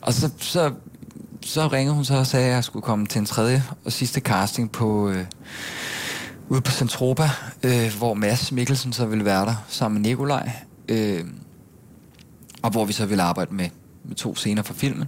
[0.02, 0.74] og så, så,
[1.42, 4.20] så ringede hun så og sagde, at jeg skulle komme til en tredje og sidste
[4.20, 5.10] casting på...
[5.10, 5.26] Øh,
[6.50, 7.30] ude på Centropa,
[7.64, 10.52] øh, hvor Mads Mikkelsen så ville være der sammen med Nikolaj.
[10.90, 11.24] Øh,
[12.62, 13.70] og hvor vi så ville arbejde med,
[14.04, 15.08] med to scener fra filmen.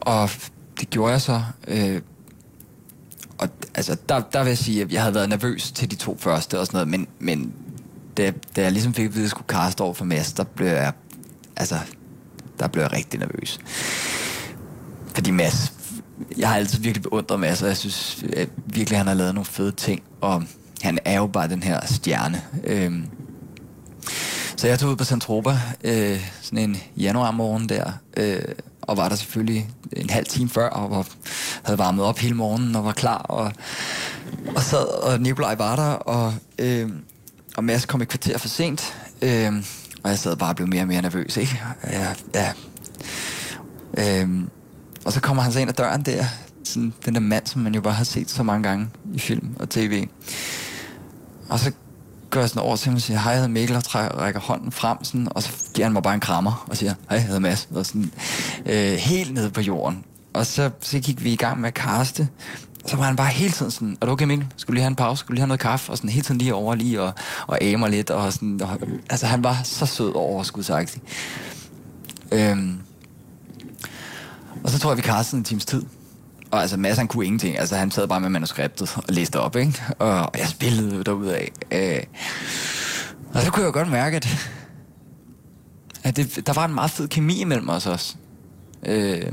[0.00, 0.30] Og
[0.80, 1.42] det gjorde jeg så.
[1.68, 2.00] Øh,
[3.38, 6.16] og altså, der, der vil jeg sige, at jeg havde været nervøs til de to
[6.20, 7.52] første og sådan noget, men, men
[8.16, 10.44] da, da jeg ligesom fik at vide, at jeg skulle kaste over for Mads, der
[10.44, 10.92] blev jeg,
[11.56, 11.78] altså,
[12.58, 13.58] der blev jeg rigtig nervøs.
[15.14, 15.72] Fordi Mads,
[16.38, 19.44] jeg har altid virkelig beundret Mads, og jeg synes at virkelig, han har lavet nogle
[19.44, 20.44] fede ting, og
[20.82, 22.42] han er jo bare den her stjerne.
[22.64, 23.04] Øhm,
[24.56, 28.42] så jeg tog ud på Santropa øh, sådan en januarmorgen der, øh,
[28.88, 31.06] og var der selvfølgelig en halv time før, og var,
[31.62, 33.52] havde varmet op hele morgenen og var klar, og,
[34.56, 36.90] og sad, og Nikolaj var der, og, øh,
[37.56, 39.52] og Mads kom et kvarter for sent, øh,
[40.02, 41.60] og jeg sad bare og blev mere og mere nervøs, ikke?
[41.84, 42.52] Ja, ja.
[43.98, 44.28] Øh,
[45.04, 46.24] og så kommer han så ind ad døren der,
[46.64, 49.56] sådan den der mand, som man jo bare har set så mange gange i film
[49.60, 50.06] og tv.
[51.48, 51.72] Og så
[52.30, 54.40] går jeg sådan over til ham og siger, hej, jeg hedder Mikkel, og træ- rækker
[54.40, 57.26] hånden frem, sådan, og så giver han mig bare en krammer og siger, hej, jeg
[57.26, 58.10] hedder Mads, og sådan,
[58.66, 60.04] øh, helt nede på jorden.
[60.34, 62.28] Og så, så gik vi i gang med at kaste,
[62.86, 64.46] så var han bare hele tiden sådan, er du okay Mikkel?
[64.56, 65.20] Skulle lige have en pause?
[65.20, 65.92] Skulle lige have noget kaffe?
[65.92, 67.12] Og sådan hele tiden lige over lige og,
[67.46, 68.10] og amer lidt.
[68.10, 68.78] Og sådan, og,
[69.10, 71.02] altså han var så sød og overskudsagtig.
[72.32, 72.78] Øhm,
[74.64, 75.82] og så tror jeg, vi kastede en times tid.
[76.50, 77.58] Og altså Mads, han kunne ingenting.
[77.58, 79.82] Altså han sad bare med manuskriptet og læste op, ikke?
[79.98, 81.40] Og jeg spillede derudad.
[81.70, 82.02] Øh,
[83.34, 84.50] og så kunne jeg godt mærke, at,
[86.02, 88.16] at det, der var en meget fed kemi imellem os også.
[88.86, 89.32] Øh,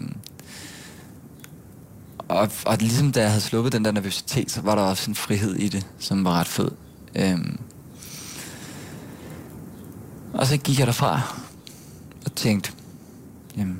[2.18, 5.16] og, og ligesom da jeg havde sluppet den der nervøsitet, så var der også en
[5.16, 6.72] frihed i det, som var ret fed.
[7.16, 7.38] Øh,
[10.34, 11.22] og så gik jeg derfra
[12.26, 12.72] og tænkte,
[13.58, 13.80] jamen,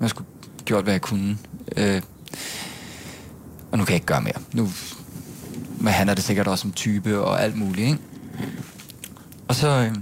[0.00, 0.28] jeg skulle
[0.64, 1.38] gjort, hvad jeg kunne.
[1.76, 2.02] Øh,
[3.72, 4.42] og nu kan jeg ikke gøre mere.
[4.52, 4.70] Nu
[5.80, 7.98] men han er det sikkert også som type og alt muligt, ikke?
[9.48, 9.94] Og så, øh,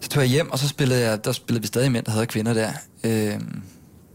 [0.00, 2.26] så tog jeg hjem, og så spillede jeg, der spillede vi stadig mænd, der havde
[2.26, 2.72] kvinder der,
[3.04, 3.40] øh,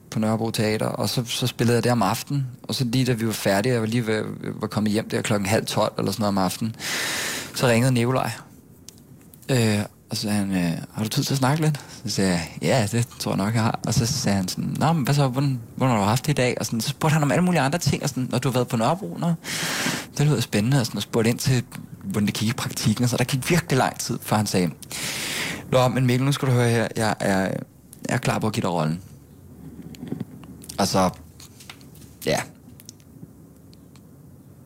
[0.09, 3.13] på Nørrebro Teater, og så, så spillede jeg der om aftenen, og så lige da
[3.13, 4.23] vi var færdige, jeg var lige ved,
[4.61, 6.75] var kommet hjem der klokken halv tolv eller sådan noget om aftenen,
[7.55, 8.31] så ringede Nikolaj,
[9.51, 11.79] øh, og så sagde han, øh, har du tid til at snakke lidt?
[12.05, 13.79] Så sagde jeg, ja, det tror jeg nok, jeg har.
[13.87, 16.31] Og så sagde han sådan, nå, men hvad så, hvordan, hvordan har du haft det
[16.31, 16.55] i dag?
[16.59, 18.53] Og sådan, så spurgte han om alle mulige andre ting, og sådan, når du har
[18.53, 19.33] været på Nørrebro, nå?
[20.17, 21.63] Det lyder spændende, og, sådan, og spurgte ind til,
[22.03, 24.69] hvordan det gik i praktikken, og så der gik virkelig lang tid, før han sagde,
[25.71, 27.55] nå, men Mikkel, nu skal du høre her, jeg er, jeg
[28.09, 29.01] er klar på at give dig rollen.
[30.87, 31.09] Så,
[32.25, 32.41] ja,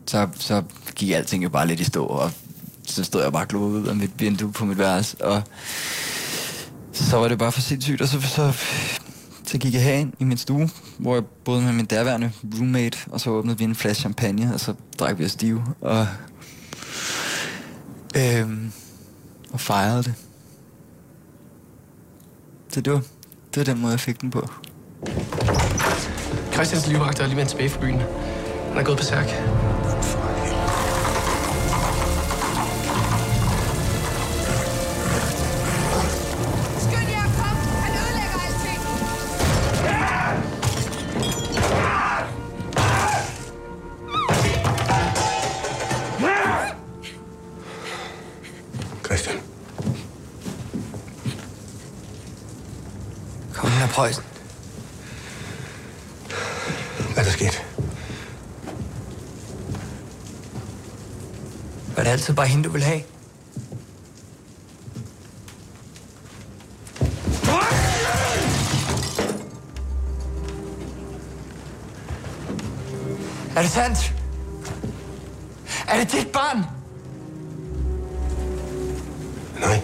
[0.06, 0.64] så, så
[0.96, 2.32] gik alting jo bare lidt i stå, og
[2.84, 5.42] så stod jeg bare og ud af mit vindue på mit værelse, og
[6.92, 8.54] så var det bare for sindssygt, og så, så,
[9.46, 13.22] så gik jeg herind i min stue, hvor jeg boede med min derværende roommate, og
[13.22, 16.08] så åbnede vi en flaske champagne, og så drak vi os stive, og,
[18.16, 18.72] øhm,
[19.54, 20.14] og fejrede det.
[22.70, 23.02] Så det var,
[23.54, 24.50] det var den måde, jeg fik den på.
[26.54, 28.02] Christians livvagt er lige vendt tilbage fra byen.
[28.70, 29.53] Han er gået på særk.
[62.34, 63.04] Det altid bare hende, du ville have?
[73.56, 74.14] Er det sandt?
[75.88, 76.64] Er det dit barn?
[79.60, 79.82] Nej.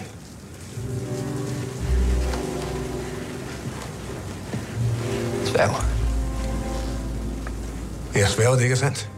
[5.44, 5.84] Sværger.
[8.14, 9.09] Jeg sværger, det ikke er sandt.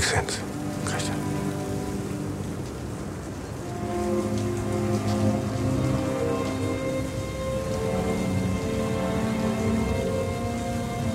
[0.00, 0.44] Ikke sandt,
[0.88, 1.16] Christian.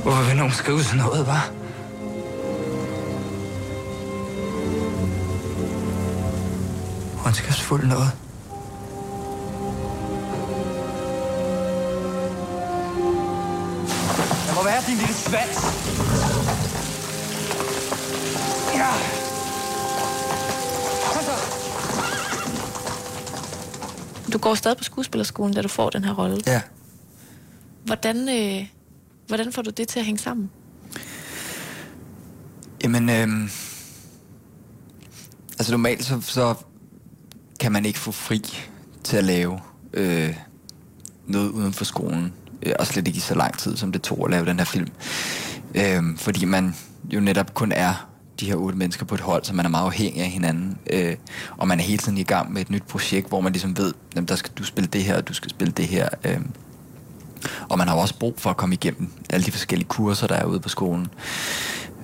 [0.03, 1.51] Hvorfor vil nogen skrive sådan noget, var?
[7.25, 8.11] Ondskabsfuld noget.
[14.47, 16.14] Der må være din lille svans.
[24.35, 26.41] Du går stadig på skuespillerskolen, da du får den her rolle.
[26.47, 26.61] Ja.
[27.85, 28.67] Hvordan, øh,
[29.27, 30.49] hvordan får du det til at hænge sammen?
[32.83, 33.49] Jamen, øhm,
[35.59, 36.55] altså normalt så, så
[37.59, 38.41] kan man ikke få fri
[39.03, 39.59] til at lave
[39.93, 40.35] øh,
[41.27, 42.33] noget uden for skolen.
[42.63, 44.65] Øh, og slet ikke i så lang tid, som det tog at lave den her
[44.65, 44.91] film.
[45.75, 46.75] Øh, fordi man
[47.13, 49.85] jo netop kun er de her otte mennesker på et hold, så man er meget
[49.85, 50.77] afhængig af hinanden.
[50.89, 51.15] Øh,
[51.57, 53.93] og man er hele tiden i gang med et nyt projekt, hvor man ligesom ved,
[54.15, 56.09] jamen, der skal du spille det her, og du skal spille det her.
[56.23, 56.39] Øh,
[57.69, 60.45] og man har også brug for at komme igennem alle de forskellige kurser, der er
[60.45, 61.07] ude på skolen,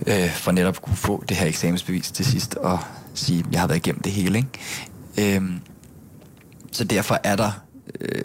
[0.08, 2.80] øh, for netop at kunne få det her eksamensbevis til sidst, og
[3.14, 4.38] sige, jeg har været igennem det hele.
[5.18, 5.38] Ikke?
[5.38, 5.52] Øh,
[6.72, 7.52] så derfor er der
[8.02, 8.24] øh,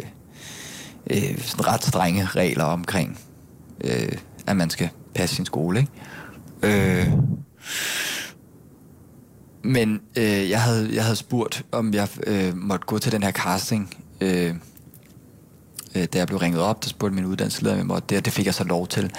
[1.10, 3.18] øh, sådan ret strenge regler omkring,
[3.84, 4.12] øh,
[4.46, 5.78] at man skal passe sin skole.
[5.78, 7.00] Ikke?
[7.02, 7.12] Øh,
[9.66, 13.32] men øh, jeg, havde, jeg havde spurgt, om jeg øh, måtte gå til den her
[13.32, 14.54] casting, øh,
[15.94, 18.24] øh, da jeg blev ringet op, der spurgte min uddannelsesleder, om jeg måtte det, og
[18.24, 19.12] det fik jeg så lov til.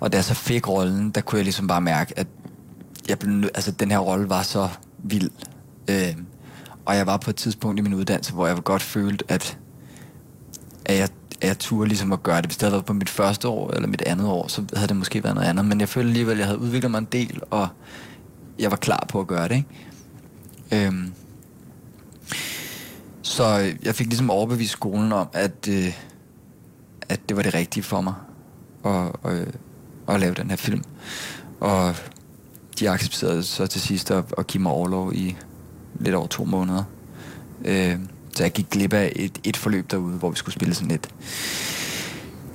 [0.00, 2.26] Og da jeg så fik rollen, der kunne jeg ligesom bare mærke, at
[3.08, 5.30] jeg blev, altså, den her rolle var så vild.
[5.90, 6.16] Øh,
[6.84, 9.58] og jeg var på et tidspunkt i min uddannelse, hvor jeg godt følte, at,
[10.84, 11.08] at jeg,
[11.40, 12.46] at jeg turde ligesom at gøre det.
[12.46, 14.96] Hvis det havde været på mit første år eller mit andet år, så havde det
[14.96, 15.64] måske været noget andet.
[15.64, 17.68] Men jeg følte alligevel, at jeg havde udviklet mig en del, og
[18.58, 19.54] jeg var klar på at gøre det.
[20.70, 20.86] Ikke?
[20.86, 21.12] Øhm,
[23.22, 25.94] så jeg fik ligesom overbevist skolen om, at, øh,
[27.08, 28.14] at det var det rigtige for mig
[28.84, 29.46] at, øh,
[30.08, 30.84] at lave den her film.
[31.60, 31.94] Og
[32.78, 35.36] de accepterede så til sidst at, at give mig overlov i
[36.00, 36.84] lidt over to måneder.
[37.64, 37.98] Øh,
[38.36, 41.08] så jeg gik glip af et, et forløb derude, hvor vi skulle spille sådan et,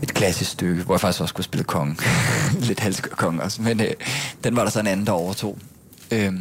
[0.03, 1.99] et klassisk stykke, hvor jeg faktisk også skulle spille kongen.
[2.67, 3.91] lidt halskør konge også, men øh,
[4.43, 5.57] den var der så en anden, der overtog.
[6.11, 6.33] Øh,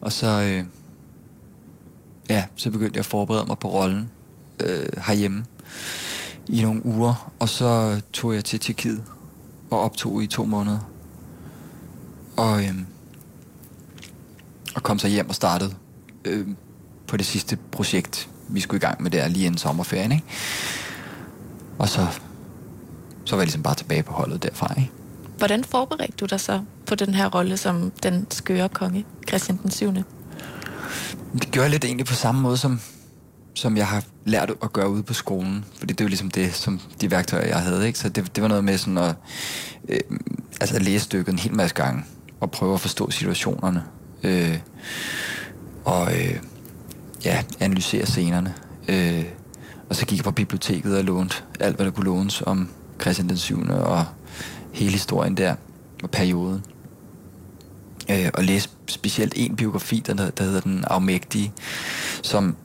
[0.00, 0.64] og så, øh,
[2.30, 4.10] ja, så begyndte jeg at forberede mig på rollen
[4.60, 5.44] øh, herhjemme
[6.48, 9.04] i nogle uger, og så tog jeg til Tjekkiet
[9.70, 10.90] og optog i to måneder.
[12.36, 12.74] Og, øh,
[14.74, 15.74] og kom så hjem og startede
[16.24, 16.46] øh,
[17.06, 20.12] på det sidste projekt, vi skulle i gang med der lige inden sommerferien.
[20.12, 20.24] Ikke?
[21.78, 22.06] Og så,
[23.24, 24.74] så var jeg ligesom bare tilbage på holdet derfra.
[24.76, 24.90] Ikke?
[25.38, 29.70] Hvordan forberedte du dig så på den her rolle som den skøre konge, Christian den
[29.70, 29.94] 7.
[31.32, 32.80] Det gør jeg lidt egentlig på samme måde, som,
[33.54, 35.64] som jeg har lært at gøre ude på skolen.
[35.78, 37.86] Fordi det er jo ligesom det, som de værktøjer, jeg havde.
[37.86, 37.98] Ikke?
[37.98, 39.14] Så det, det var noget med sådan at
[39.88, 40.00] øh,
[40.60, 42.04] altså læse stykket en hel masse gange
[42.40, 43.82] og prøve at forstå situationerne.
[44.22, 44.58] Øh,
[45.84, 46.36] og øh,
[47.24, 48.54] ja, analysere scenerne.
[48.88, 49.24] Øh,
[49.88, 52.68] og så gik jeg på biblioteket og lånte alt, hvad der kunne lånes om
[53.00, 53.60] Christian den 7.
[53.70, 54.04] og
[54.72, 55.54] hele historien der
[56.02, 56.64] og perioden.
[58.10, 61.52] Øh, og læste specielt en biografi, der, der hedder Den Afmægtige,
[62.22, 62.56] som en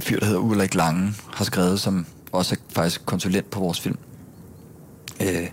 [0.00, 3.98] fyr, der hedder Ulrik Lange, har skrevet, som også er faktisk konsulent på vores film.
[5.20, 5.48] Øh,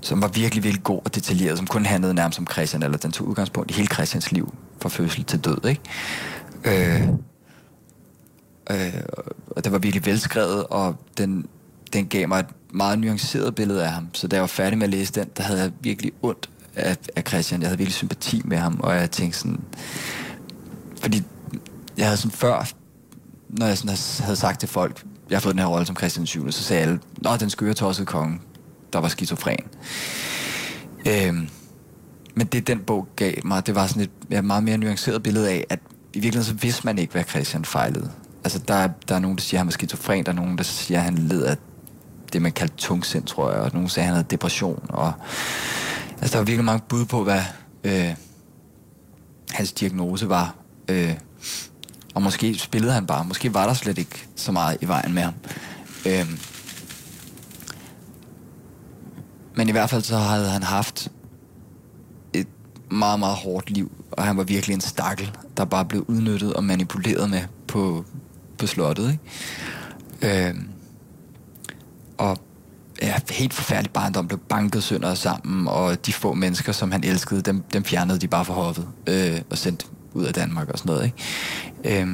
[0.00, 3.12] som var virkelig, virkelig god og detaljeret, som kun handlede nærmest om Christian, eller den
[3.12, 5.80] tog udgangspunkt i hele Christians liv, fra fødsel til død, ikke?
[6.64, 7.08] Øh,
[8.70, 9.02] øh,
[9.46, 11.46] og det var virkelig velskrevet, og den,
[11.92, 14.08] den gav mig et meget nuanceret billede af ham.
[14.12, 16.96] Så da jeg var færdig med at læse den, der havde jeg virkelig ondt af,
[17.16, 17.60] af Christian.
[17.60, 19.60] Jeg havde virkelig sympati med ham, og jeg tænkte sådan...
[21.00, 21.22] Fordi
[21.96, 22.72] jeg havde sådan før,
[23.48, 26.26] når jeg sådan havde sagt til folk, jeg har fået den her rolle som Christian
[26.26, 28.40] 7., så sagde alle, Nå, den skøre tossede konge,
[28.92, 29.64] der var skizofren.
[31.08, 31.48] Øhm,
[32.34, 35.50] men det den bog gav mig, det var sådan et ja, meget mere nuanceret billede
[35.50, 35.78] af, at
[36.14, 38.10] i virkeligheden så vidste man ikke, hvad Christian fejlede.
[38.44, 40.58] Altså, der, er- der er nogen, der siger, at han var skizofren, der er nogen,
[40.58, 41.56] der siger, at han led af
[42.32, 45.12] det, man kaldte tungsind, tror jeg, og nogen sagde, at han havde depression, og
[46.20, 47.40] altså, der var virkelig mange bud på, hvad
[47.84, 48.14] øh,
[49.50, 50.54] hans diagnose var.
[50.88, 51.14] Øh,
[52.14, 55.22] og måske spillede han bare, måske var der slet ikke så meget i vejen med
[55.22, 55.34] ham.
[56.06, 56.26] Øh,
[59.56, 61.08] men i hvert fald så havde han haft
[62.32, 62.46] et
[62.90, 66.64] meget, meget hårdt liv, og han var virkelig en stakkel, der bare blev udnyttet og
[66.64, 68.04] manipuleret med på,
[68.60, 69.18] på slottet.
[70.22, 70.48] Ikke?
[70.48, 70.54] Øh,
[72.18, 72.38] og
[73.02, 77.42] ja, helt forfærdelig barndom blev banket sønder sammen, og de få mennesker, som han elskede,
[77.42, 80.92] dem, dem fjernede de bare fra hoffet øh, og sendte ud af Danmark og sådan
[80.92, 81.04] noget.
[81.84, 82.02] Ikke?
[82.02, 82.08] Øh,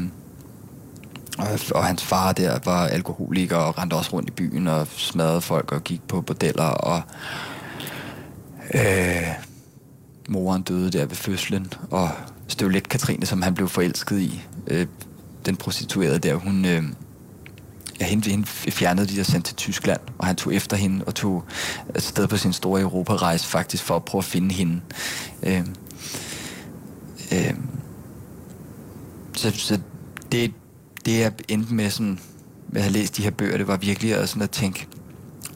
[1.38, 5.40] og, og hans far der var alkoholiker og rendte også rundt i byen og smadrede
[5.40, 7.03] folk og gik på bordeller og
[8.74, 9.28] øh,
[10.28, 12.11] moren døde der ved fødslen og
[12.49, 14.86] Støvlet Katrine, som han blev forelsket i, øh,
[15.47, 16.82] den prostituerede der, hun, øh,
[18.01, 21.14] ja, hende, hende fjernede de og sendte til Tyskland, og han tog efter hende og
[21.14, 21.44] tog
[21.94, 24.80] afsted på sin store Europarejse faktisk for at prøve at finde hende.
[25.42, 25.64] Øh,
[27.32, 27.55] øh,
[29.34, 29.80] så, så
[30.32, 30.53] det,
[31.05, 32.18] det jeg endte med sådan,
[32.68, 34.86] med at have læst de her bøger, det var virkelig at, sådan at tænke,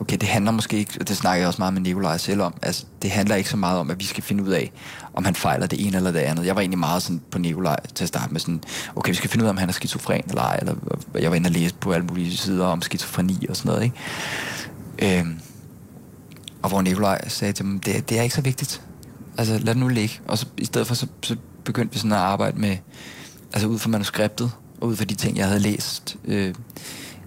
[0.01, 2.55] okay, det handler måske ikke, og det snakker jeg også meget med Nikolaj selv om,
[2.63, 4.73] altså, det handler ikke så meget om, at vi skal finde ud af,
[5.15, 6.47] om han fejler det ene eller det andet.
[6.47, 8.63] Jeg var egentlig meget sådan på Nikolaj til at starte med sådan,
[8.97, 10.75] okay, vi skal finde ud af, om han er skizofren eller ej, eller
[11.15, 15.19] jeg var inde og læse på alle mulige sider om skizofreni og sådan noget, ikke?
[15.19, 15.41] Øhm,
[16.63, 18.83] og hvor Nikolaj sagde til dem, det, det er ikke så vigtigt.
[19.39, 20.21] Altså, lad det nu ligge.
[20.29, 22.77] Og så, i stedet for, så, så begyndte vi sådan at arbejde med,
[23.53, 26.17] altså ud fra manuskriptet, og ud fra de ting, jeg havde læst.
[26.25, 26.55] Øh,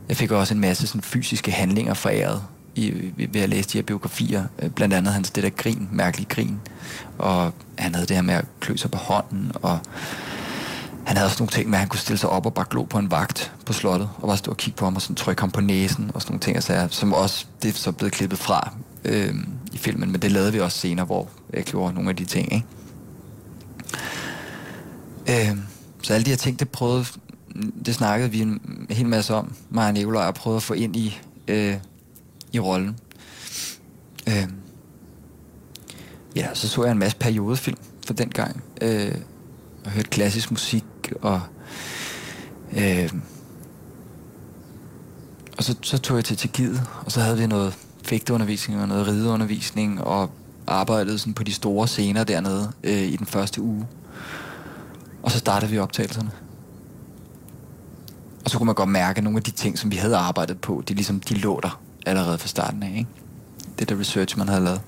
[0.10, 2.44] jeg fik også en masse sådan, fysiske handlinger foræret
[2.76, 4.44] i, ved at læse de her biografier.
[4.60, 6.60] Øh, blandt andet hans det der grin, mærkelig grin.
[7.18, 9.80] Og han havde det her med at klø sig på hånden, og
[11.06, 12.84] han havde også nogle ting med, at han kunne stille sig op og bare glo
[12.84, 15.42] på en vagt på slottet, og bare stå og kigge på ham og sådan trykke
[15.42, 18.40] ham på næsen, og sådan nogle ting, altså, som også det er så blevet klippet
[18.40, 18.74] fra
[19.06, 19.34] øh,
[19.74, 22.54] i filmen, men det lavede vi også senere, hvor jeg gjorde nogle af de ting,
[22.54, 22.66] ikke?
[25.50, 25.58] Øh,
[26.02, 27.06] så alle de her ting, det prøvede,
[27.86, 30.96] det snakkede vi en hel masse om, mig og Nicolaj, og prøvede at få ind
[30.96, 31.76] i, øh,
[32.54, 32.98] i rollen.
[34.28, 34.48] Øh,
[36.36, 39.16] ja, så så jeg en masse periodefilm for den gang, øh,
[39.86, 40.86] og hørte klassisk musik,
[41.22, 41.42] og
[42.78, 43.10] øh,
[45.58, 49.08] og så, så tog jeg til Tjekkiet, og så havde vi noget fægteundervisning og noget
[49.08, 50.32] rideundervisning, og
[50.68, 53.88] arbejdede sådan på de store scener dernede øh, i den første uge.
[55.24, 56.32] Og så startede vi optagelserne.
[58.46, 60.62] Og så kunne man godt mærke, at nogle af de ting, som vi havde arbejdet
[60.62, 62.96] på, de, ligesom, de lå der allerede fra starten af.
[62.98, 63.10] Ikke?
[63.80, 64.82] Det der research, man havde lavet.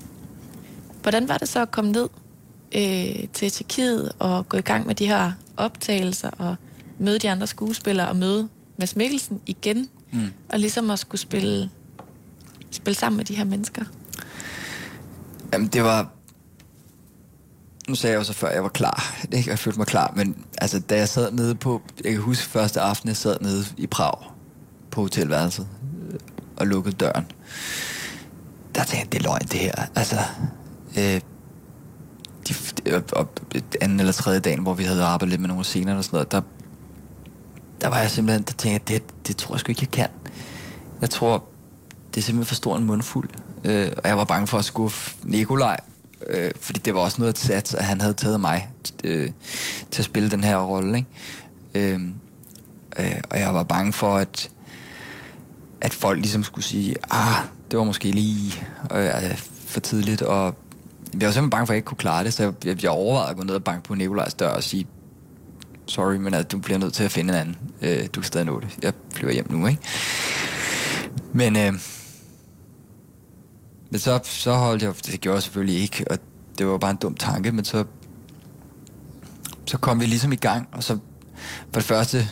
[1.02, 2.08] Hvordan var det så at komme ned
[2.74, 6.56] øh, til Tjekkiet og gå i gang med de her optagelser og
[6.98, 8.48] møde de andre skuespillere og møde
[8.78, 9.88] Mads Mikkelsen igen?
[10.12, 10.32] Mm.
[10.48, 11.70] Og ligesom at skulle spille,
[12.70, 13.84] spille sammen med de her mennesker?
[15.52, 16.10] Jamen, det var...
[17.88, 19.16] Nu sagde jeg jo så før, at jeg var klar.
[19.32, 19.50] Ikke?
[19.50, 21.82] Jeg følte mig klar, men altså, da jeg sad nede på...
[22.04, 24.18] Jeg kan huske første aften, jeg sad nede i Prag
[24.90, 25.68] på hotelværelset
[26.56, 27.26] og lukkede døren.
[28.74, 29.74] Der tænkte jeg, det er løgn, det her.
[29.94, 30.16] Altså,
[30.98, 31.20] øh,
[32.48, 32.54] de,
[32.86, 33.28] øh, og, og
[33.80, 36.32] anden eller tredje dagen, hvor vi havde arbejdet lidt med nogle scener og sådan noget,
[36.32, 36.40] der,
[37.80, 40.08] der var jeg simpelthen, der tænkte jeg, det, det tror jeg sgu ikke, jeg kan.
[41.00, 41.44] Jeg tror,
[42.14, 43.28] det er simpelthen for stor en mundfuld.
[43.64, 45.80] Øh, og jeg var bange for at skuffe Nikolaj,
[46.26, 48.70] øh, fordi det var også noget at sats, at han havde taget mig
[49.04, 49.30] øh,
[49.90, 50.96] til at spille den her rolle.
[50.96, 51.92] Ikke?
[51.92, 52.00] Øh,
[52.98, 54.50] øh, og jeg var bange for, at,
[55.80, 60.54] at folk ligesom skulle sige, ah, det var måske lige øh, for tidligt, og
[61.20, 63.30] jeg var simpelthen bange for, at jeg ikke kunne klare det, så jeg, jeg overvejede
[63.30, 64.86] at gå ned og banke på Nikolajs dør og sige,
[65.86, 67.56] sorry, men at du bliver nødt til at finde en anden.
[67.82, 68.78] Øh, du kan stadig nå det.
[68.82, 69.82] Jeg flyver hjem nu, ikke?
[71.32, 71.72] Men, øh,
[73.90, 76.18] men så, så holdt jeg, det gjorde jeg selvfølgelig ikke, og
[76.58, 77.84] det var bare en dum tanke, men så,
[79.66, 80.98] så kom vi ligesom i gang, og så
[81.72, 82.28] for det første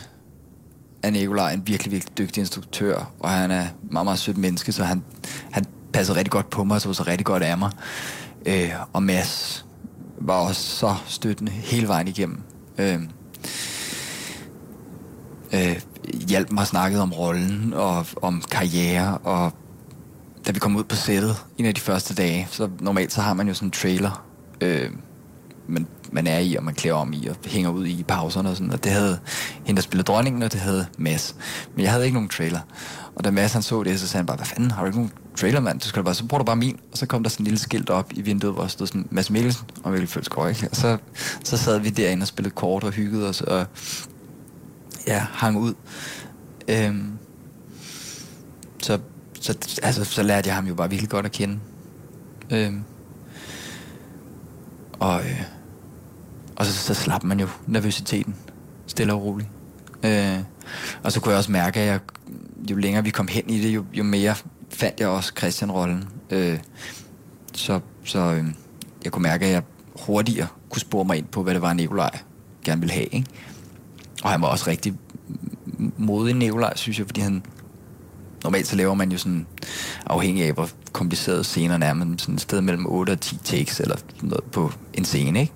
[1.05, 4.83] er Nikolaj en virkelig, virkelig dygtig instruktør, og han er meget, meget sødt menneske, så
[4.83, 5.03] han,
[5.51, 7.71] han passede rigtig godt på mig, så var så rigtig godt af mig.
[8.45, 9.65] Øh, og Mads
[10.21, 12.41] var også så støttende hele vejen igennem.
[12.77, 12.99] Øh,
[15.53, 15.81] øh,
[16.27, 19.53] hjalp mig snakket om rollen og om karriere, og
[20.47, 23.33] da vi kom ud på sættet en af de første dage, så normalt så har
[23.33, 24.25] man jo sådan en trailer,
[24.61, 24.89] øh,
[25.67, 28.55] men man er i, og man klæder om i, og hænger ud i pauserne og
[28.55, 29.19] sådan, og det havde
[29.63, 31.35] hende, der spillede dronningen, og det havde Mads.
[31.75, 32.59] Men jeg havde ikke nogen trailer.
[33.15, 34.97] Og da Mads han så det, så sagde han bare, hvad fanden, har du ikke
[34.97, 35.79] nogen trailer, mand?
[35.79, 36.79] Du skal bare, så bruger du bare min.
[36.91, 39.07] Og så kom der sådan en lille skilt op i vinduet, hvor der stod sådan
[39.11, 40.67] Mads Mikkelsen og Mikkel Følsgaard, ikke?
[40.71, 40.97] Og så,
[41.43, 43.65] så sad vi derinde og spillede kort og hyggede os, og
[45.07, 45.73] ja, hang ud.
[46.67, 47.11] Øhm,
[48.81, 48.99] så,
[49.41, 51.59] så, altså, så lærte jeg ham jo bare virkelig godt at kende.
[52.51, 52.83] Øhm,
[54.99, 55.41] og, øh,
[56.55, 58.35] og så, så slap man jo nervøsiteten
[58.87, 59.49] stille og roligt.
[60.03, 60.39] Øh,
[61.03, 61.99] og så kunne jeg også mærke, at jeg,
[62.69, 64.35] jo længere vi kom hen i det, jo, jo mere
[64.69, 66.09] fandt jeg også Christian-rollen.
[66.29, 66.59] Øh,
[67.53, 68.45] så så øh,
[69.03, 69.63] jeg kunne mærke, at jeg
[69.95, 72.19] hurtigere kunne spore mig ind på, hvad det var, Nikolaj
[72.63, 73.05] gerne ville have.
[73.05, 73.27] Ikke?
[74.23, 74.93] Og han var også rigtig
[75.97, 77.43] modig Nikolaj, synes jeg, fordi han...
[78.45, 79.47] Normalt så laver man jo sådan,
[80.05, 83.79] afhængig af hvor kompliceret scenerne er, men sådan et sted mellem 8 og 10 takes,
[83.79, 85.53] eller noget på en scene, ikke?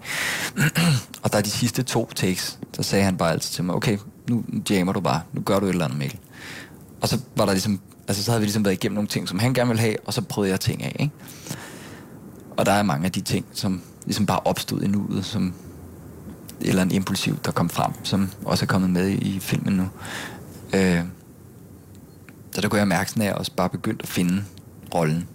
[1.24, 3.98] og der er de sidste to takes, så sagde han bare altid til mig, okay,
[4.30, 6.20] nu jammer du bare, nu gør du et eller andet, Mikkel.
[7.02, 9.40] Og så var der ligesom, altså så havde vi ligesom været igennem nogle ting, som
[9.40, 11.14] han gerne ville have, og så prøvede jeg ting af, ikke?
[12.58, 15.54] Og der er mange af de ting, som ligesom bare opstod i nuet, som
[16.62, 19.88] eller en impulsiv, der kom frem, som også er kommet med i filmen nu.
[20.74, 21.00] Øh,
[22.52, 24.44] så der kunne jeg mærke sådan, at jeg også bare begyndte at finde
[24.96, 25.28] rollen.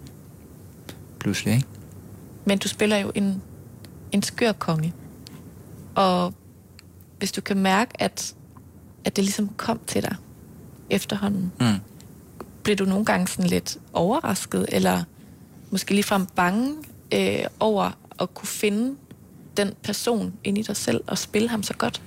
[1.19, 1.67] Pludselig, ikke?
[2.45, 3.41] Men du spiller jo en,
[4.11, 4.93] en skør konge.
[5.95, 6.33] Og
[7.17, 8.35] hvis du kan mærke, at,
[9.05, 10.15] at det ligesom kom til dig
[10.89, 11.79] efterhånden, Mm.
[12.63, 15.03] blev du nogle gange sådan lidt overrasket, eller
[15.71, 16.75] måske ligefrem bange
[17.13, 18.95] øh, over at kunne finde
[19.57, 22.01] den person inde i dig selv og spille ham så godt?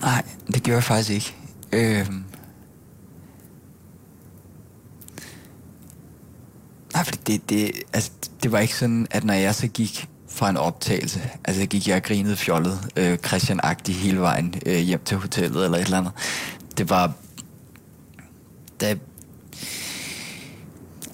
[0.00, 1.34] Nej, det gjorde jeg faktisk ikke.
[1.72, 2.24] Øhm.
[6.94, 8.10] Nej, fordi det, det, altså,
[8.42, 11.88] det var ikke sådan, at når jeg så gik fra en optagelse, altså jeg gik
[11.88, 15.98] jeg og grinede fjollet, øh, Christian-agtig hele vejen øh, hjem til hotellet eller et eller
[15.98, 16.12] andet.
[16.78, 17.12] Det var,
[18.80, 18.96] da,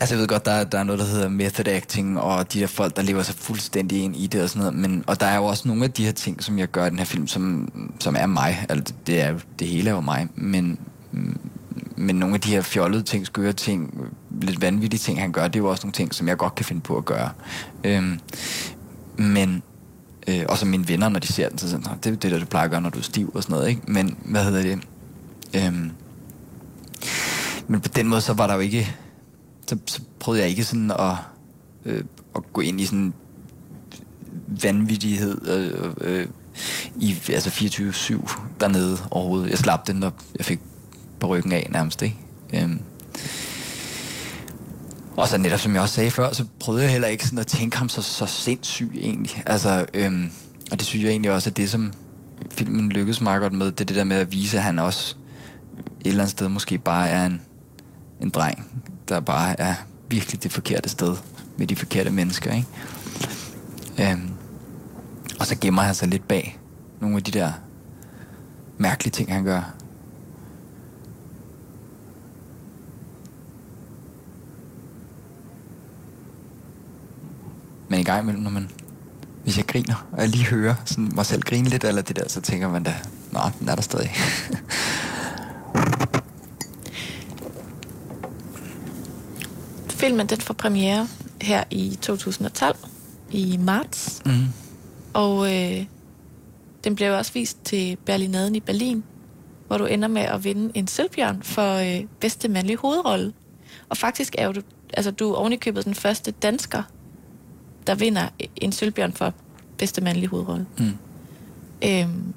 [0.01, 2.67] Altså jeg ved godt, der, der er noget, der hedder method acting, og de der
[2.67, 5.37] folk, der lever sig fuldstændig ind i det og sådan noget, men, og der er
[5.37, 7.73] jo også nogle af de her ting, som jeg gør i den her film, som,
[8.01, 8.67] som er mig.
[8.69, 10.79] Altså det, er, det hele er jo mig, men,
[11.13, 11.39] mm,
[11.97, 15.57] men nogle af de her fjollede ting, skøre ting, lidt vanvittige ting, han gør, det
[15.57, 17.31] er jo også nogle ting, som jeg godt kan finde på at gøre.
[17.85, 18.21] Øhm,
[19.17, 19.63] men,
[20.29, 22.39] øh, og som mine venner, når de ser den, så sådan, det er det, der
[22.39, 23.83] du plejer at gøre, når du er stiv og sådan noget, ikke?
[23.87, 24.79] Men, hvad hedder det?
[25.57, 25.91] Øhm,
[27.69, 28.97] men på den måde, så var der jo ikke
[29.67, 31.15] så, så prøvede jeg ikke sådan at,
[31.85, 32.05] øh,
[32.37, 33.15] at gå ind i sådan
[34.47, 36.27] vanvittighed øh, øh,
[36.97, 39.51] i altså 24-7 dernede overhovedet.
[39.51, 40.61] Jeg slap den, når jeg fik
[41.21, 42.17] på ryggen af nærmest, ikke?
[42.55, 42.81] Øhm.
[45.17, 47.47] Og så netop, som jeg også sagde før, så prøvede jeg heller ikke sådan at
[47.47, 49.43] tænke ham så, så sindssyg egentlig.
[49.47, 50.31] Altså, øhm,
[50.71, 51.93] og det synes jeg egentlig også, at det som
[52.51, 55.17] filmen lykkedes meget godt med, det er det der med at vise, at han også
[56.01, 57.41] et eller andet sted måske bare er en,
[58.21, 58.67] en dreng,
[59.09, 59.75] der bare er
[60.09, 61.17] virkelig det forkerte sted
[61.57, 62.69] med de forkerte mennesker, ikke?
[64.13, 64.31] Øhm,
[65.41, 66.59] og så gemmer han sig lidt bag
[67.01, 67.53] nogle af de der
[68.79, 69.75] mærkelige ting, han gør.
[78.05, 78.71] Men i gang imellem, når man,
[79.43, 82.29] hvis jeg griner, og jeg lige hører sådan mig selv grine lidt, eller det der,
[82.29, 82.95] så tænker man da,
[83.33, 84.11] nå, den er der stadig.
[90.01, 91.09] Filmen den får premiere
[91.41, 92.77] her i 2012,
[93.31, 94.23] i marts.
[94.27, 94.47] mm.
[95.15, 95.85] Og øh,
[96.85, 99.05] den jo også vist til Berlinaden i Berlin,
[99.67, 103.33] hvor du ender med at vinde en sølvbjørn for øh, bedste mandlige hovedrolle.
[103.89, 104.61] Og faktisk er du,
[104.95, 106.83] altså, du er ovenikøbet den første dansker,
[107.87, 109.35] der vinder en sølvbjørn for
[109.79, 110.67] bedste mandlige hovedrolle.
[110.79, 110.93] Mm.
[111.85, 112.35] Øhm,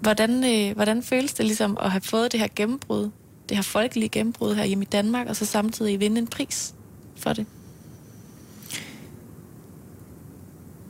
[0.00, 3.10] hvordan, øh, hvordan føles det ligesom at have fået det her gennembrud,
[3.48, 6.74] det her folkelige gennembrud her hjemme i Danmark, og så samtidig vinde en pris
[7.16, 7.46] for det?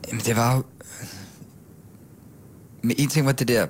[0.07, 0.63] Jamen, det var jo...
[2.81, 3.65] Men en ting var det der...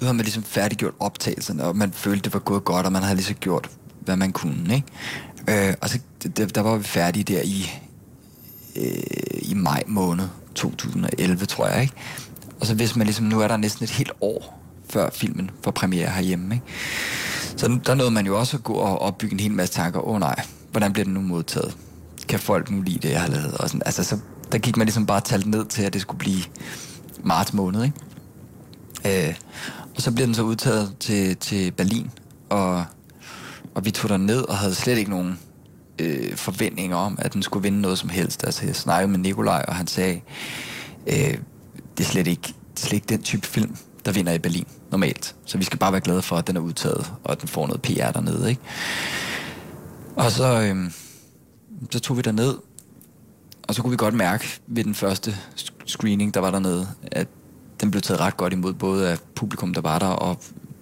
[0.00, 3.02] Nu havde man ligesom færdiggjort optagelserne, og man følte, det var gået godt, og man
[3.02, 5.68] havde ligesom gjort, hvad man kunne, ikke?
[5.68, 5.98] Øh, og så
[6.36, 7.70] der, der var vi færdige der i,
[8.76, 11.94] øh, i maj måned 2011, tror jeg, ikke?
[12.60, 15.70] Og så hvis man ligesom, nu er der næsten et helt år, før filmen får
[15.70, 16.66] premiere herhjemme, ikke?
[17.56, 20.00] Så der nåede man jo også at gå og opbygge en hel masse tanker.
[20.00, 21.76] Åh oh, nej, hvordan bliver den nu modtaget?
[22.28, 23.54] Kan folk nu lide det, jeg har lavet?
[23.54, 24.18] Og sådan, altså, så,
[24.52, 26.42] der gik man ligesom bare talt ned til, at det skulle blive
[27.24, 29.28] marts måned, ikke?
[29.28, 29.34] Øh,
[29.96, 32.10] og så blev den så udtaget til, til Berlin,
[32.50, 32.84] og,
[33.74, 35.38] og vi tog der ned og havde slet ikke nogen
[35.98, 38.44] øh, forventninger om, at den skulle vinde noget som helst.
[38.44, 40.20] Altså, jeg snakkede med Nikolaj, og han sagde,
[41.06, 41.38] øh,
[41.96, 45.34] det er slet ikke, slet ikke den type film, der vinder i Berlin normalt.
[45.44, 47.66] Så vi skal bare være glade for, at den er udtaget, og at den får
[47.66, 48.62] noget PR dernede, ikke?
[50.16, 50.90] Og så, øh,
[51.90, 52.54] så tog vi ned
[53.68, 55.36] og så kunne vi godt mærke ved den første
[55.86, 57.28] screening, der var dernede, at
[57.80, 60.38] den blev taget ret godt imod, både af publikum, der var der, og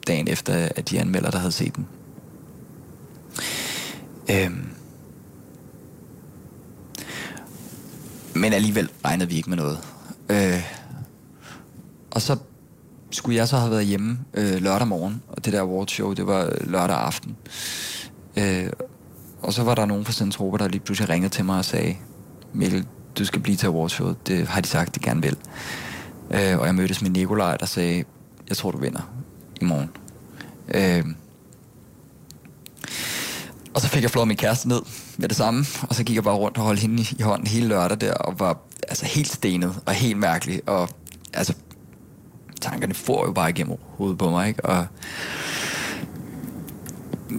[0.06, 1.86] dagen efter, at de anmelder, der havde set den.
[4.30, 4.73] Øhm.
[8.34, 9.78] Men alligevel regnede vi ikke med noget.
[10.28, 10.62] Øh.
[12.10, 12.36] Og så
[13.10, 16.44] skulle jeg så have været hjemme øh, lørdag morgen, og det der awardshow, det var
[16.44, 17.36] øh, lørdag aften.
[18.36, 18.70] Øh,
[19.42, 21.96] og så var der nogen fra Centropa, der lige pludselig ringede til mig og sagde,
[22.52, 22.86] Mikkel,
[23.18, 24.14] du skal blive til awardshow.
[24.26, 25.36] Det har de sagt, de gerne vil.
[26.30, 28.04] Øh, og jeg mødtes med Nikolaj, der sagde,
[28.48, 29.10] jeg tror, du vinder
[29.60, 29.90] i morgen.
[30.74, 31.04] Øh,
[33.74, 34.82] og så fik jeg flået min kæreste ned
[35.16, 37.46] med det samme, og så gik jeg bare rundt og holdt hende i, i hånden
[37.46, 38.58] hele lørdag der, og var
[38.88, 40.88] altså helt stenet og helt mærkelig, og
[41.32, 41.54] altså
[42.60, 44.64] tankerne får jo bare igennem hovedet på mig, ikke?
[44.64, 44.86] Og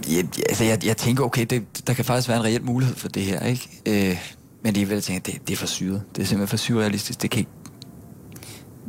[0.08, 3.08] jeg, altså, jeg, jeg tænker, okay, det, der kan faktisk være en reel mulighed for
[3.08, 3.82] det her, ikke?
[3.86, 4.18] Øh,
[4.62, 6.02] men alligevel tænker jeg, det, det er for syret.
[6.16, 7.22] Det er simpelthen for surrealistisk.
[7.22, 7.50] Det kan ikke,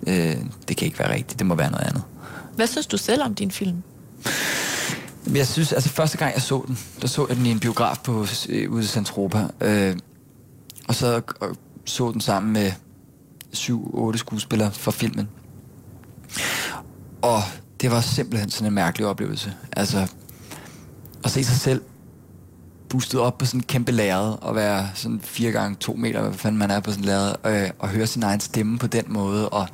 [0.07, 1.39] øh, det kan ikke være rigtigt.
[1.39, 2.03] Det må være noget andet.
[2.55, 3.83] Hvad synes du selv om din film?
[5.35, 7.97] Jeg synes, altså første gang jeg så den, der så jeg den i en biograf
[8.03, 9.47] på, øh, ude i Santropa.
[9.61, 9.97] Øh,
[10.87, 11.55] og så og
[11.85, 12.71] så den sammen med
[13.53, 15.29] syv, otte skuespillere fra filmen.
[17.21, 17.39] Og
[17.81, 19.53] det var simpelthen sådan en mærkelig oplevelse.
[19.71, 20.07] Altså,
[21.23, 21.81] at se sig selv
[22.89, 26.33] boostet op på sådan en kæmpe lærred, og være sådan fire gange to meter, hvad
[26.33, 29.05] fanden man er på sådan en lærred, øh, og høre sin egen stemme på den
[29.07, 29.67] måde, og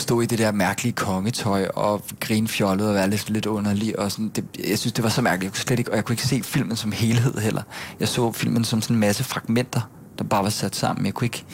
[0.00, 4.12] stå i det der mærkelige kongetøj, og grine fjollet og være lidt, lidt underlig, og
[4.12, 6.12] sådan, det, jeg synes, det var så mærkeligt, jeg kunne slet ikke, og jeg kunne
[6.14, 7.62] ikke se filmen som helhed heller.
[8.00, 9.80] Jeg så filmen som sådan en masse fragmenter,
[10.18, 11.06] der bare var sat sammen.
[11.06, 11.44] Jeg kunne ikke,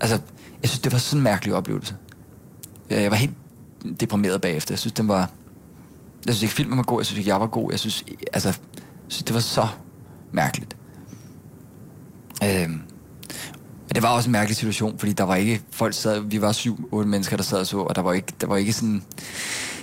[0.00, 0.20] altså,
[0.62, 1.96] jeg synes, det var sådan en mærkelig oplevelse.
[2.90, 3.34] Jeg jeg var helt
[4.00, 4.74] deprimeret bagefter.
[4.74, 5.30] Jeg synes, den var...
[6.26, 7.00] Jeg synes ikke, filmen var god.
[7.00, 7.70] Jeg synes ikke, jeg var god.
[7.70, 8.56] Jeg synes, altså, jeg
[9.08, 9.68] synes det var så
[10.32, 10.76] mærkeligt.
[12.44, 12.80] Øhm,
[13.88, 15.60] men det var også en mærkelig situation, fordi der var ikke...
[15.70, 16.20] Folk sad...
[16.20, 18.56] Vi var syv, otte mennesker, der sad og så, og der var ikke, der var
[18.56, 19.02] ikke sådan...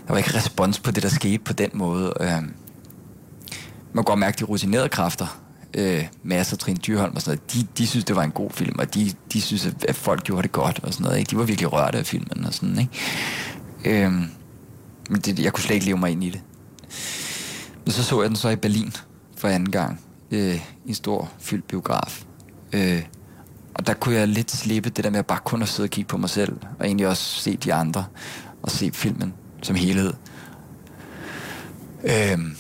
[0.08, 2.14] Der var ikke respons på det, der skete på den måde.
[2.22, 2.44] Øh, man
[3.96, 5.42] kan godt mærke de rutinerede kræfter,
[5.74, 8.50] øh, Mads og Trine Dyrholm og sådan noget, de, de synes, det var en god
[8.52, 11.20] film, og de, de synes, at folk gjorde det godt og sådan noget.
[11.20, 11.32] Ikke?
[11.32, 14.06] De var virkelig rørte af filmen og sådan, ikke?
[14.06, 14.12] Øh,
[15.10, 16.42] men det, jeg kunne slet ikke leve mig ind i det.
[17.86, 18.94] Men så så jeg den så i Berlin
[19.38, 20.02] for anden gang,
[20.32, 22.24] øh, i en stor fyldt biograf.
[22.74, 23.04] Øh,
[23.76, 25.90] og der kunne jeg lidt slippe det der med at bare kun at sidde og
[25.90, 28.06] kigge på mig selv, og egentlig også se de andre,
[28.64, 30.14] og se filmen som helhed.
[32.04, 32.56] Øhm,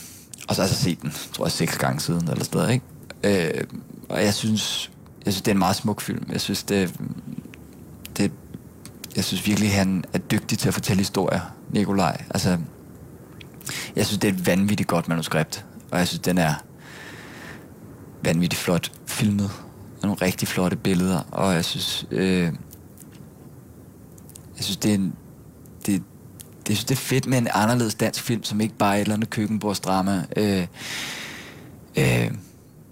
[0.47, 2.69] og så har jeg så set den, tror jeg, seks gange siden, eller sådan
[3.23, 3.55] ikke?
[3.57, 3.63] Øh,
[4.09, 4.91] og jeg synes,
[5.25, 6.25] jeg synes, det er en meget smuk film.
[6.31, 6.95] Jeg synes, det,
[8.17, 8.31] det
[9.15, 12.23] jeg synes virkelig, han er dygtig til at fortælle historier, Nikolaj.
[12.29, 12.57] Altså,
[13.95, 16.53] jeg synes, det er et vanvittigt godt manuskript, og jeg synes, den er
[18.23, 19.51] vanvittigt flot filmet.
[20.05, 22.43] Og nogle rigtig flotte billeder, og jeg synes, øh,
[24.57, 25.13] jeg synes, det er en,
[25.85, 28.91] det, det, jeg synes, det er fedt med en anderledes dansk film, som ikke bare
[28.91, 30.25] er et eller andet køkkenbordsdrama.
[30.37, 30.67] Øh,
[31.95, 32.31] øh,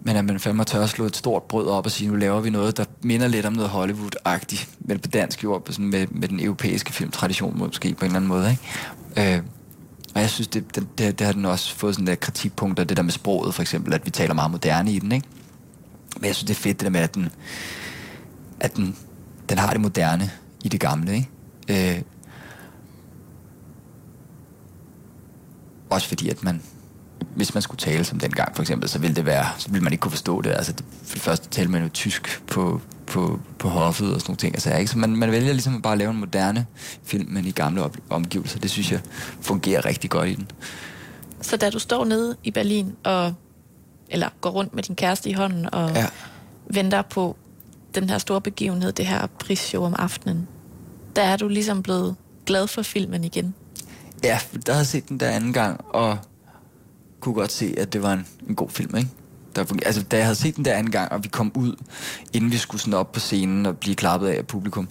[0.04, 2.42] men at man fandme tør at slå et stort brød op og sige, nu laver
[2.42, 6.28] vi noget, der minder lidt om noget Hollywood-agtigt, men på dansk jord, sådan med, med
[6.28, 8.52] den europæiske filmtradition måske på en eller anden måde.
[9.16, 9.36] Ikke?
[9.36, 9.44] Øh,
[10.16, 12.98] og jeg synes, det, det, det, det har den også fået sådan der kritikpunkter, det
[12.98, 15.28] der med sproget for eksempel, at vi taler meget moderne i den, ikke?
[16.16, 17.30] Men jeg synes, det er fedt det der med, at den,
[18.60, 18.98] at den,
[19.50, 20.32] den har det moderne
[20.64, 21.96] i det gamle, ikke?
[21.96, 22.02] Øh,
[25.90, 26.62] også fordi, at man,
[27.36, 29.94] hvis man skulle tale som dengang for eksempel, så ville det være, så ville man
[29.94, 30.50] ikke kunne forstå det.
[30.50, 34.32] Altså, det, for det første talte man jo tysk på, på, på hoffet og sådan
[34.32, 34.56] nogle ting.
[34.56, 34.92] Altså, ikke?
[34.92, 36.66] Så man, man vælger ligesom at bare lave en moderne
[37.04, 38.60] film, men i gamle op, omgivelser.
[38.60, 39.00] Det synes jeg
[39.42, 40.52] fungerer rigtig godt i den.
[41.42, 43.34] Så da du står nede i Berlin, og,
[44.14, 46.08] eller går rundt med din kæreste i hånden, og Ja.
[46.68, 47.36] venter på
[47.96, 50.48] den her store begivenhed, det her prisshow om aftenen,
[51.16, 53.54] der er du ligesom blevet glad for filmen igen.
[54.24, 56.18] Ja, der havde jeg set den der anden gang, og
[57.20, 59.10] kunne godt se, at det var en, en god film, ikke?
[59.56, 61.76] Der, altså, da jeg havde set den der anden gang, og vi kom ud,
[62.34, 64.88] inden vi skulle sådan op på scenen og blive klappet af af publikum,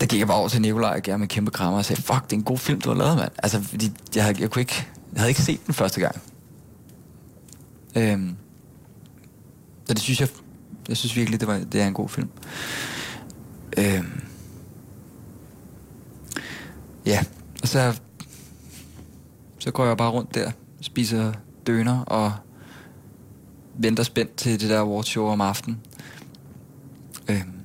[0.00, 2.24] der gik jeg bare over til Nikolaj og gav en kæmpe krammer og sagde, fuck,
[2.24, 3.30] det er en god film, du har lavet, mand.
[3.42, 6.16] Altså, fordi jeg, havde, jeg, kunne ikke, jeg havde ikke set den første gang.
[7.98, 8.36] Øhm,
[9.84, 10.28] så det synes jeg,
[10.88, 12.28] jeg synes virkelig, det, var, det er en god film.
[13.78, 14.20] Øhm,
[17.06, 17.24] ja,
[17.62, 18.00] og så
[19.58, 21.32] så går jeg bare rundt der, spiser
[21.66, 22.32] døner og
[23.74, 25.80] venter spændt til det der awardshow om aftenen.
[27.30, 27.57] Øhm.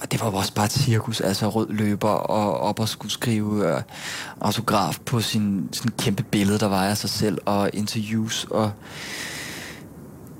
[0.00, 3.12] Og det var jo også bare et cirkus, altså rød løber og op og skulle
[3.12, 3.82] skrive øh,
[4.40, 8.72] autograf på sin sådan kæmpe billede, der var af sig selv, og interviews, og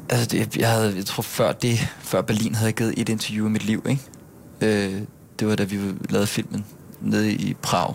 [0.09, 3.47] altså det, jeg havde, jeg tror før det, før Berlin havde jeg givet et interview
[3.47, 4.03] i mit liv, ikke?
[4.61, 5.03] Øh,
[5.39, 5.79] det var da vi
[6.11, 6.65] lavede filmen
[7.01, 7.95] nede i Prag,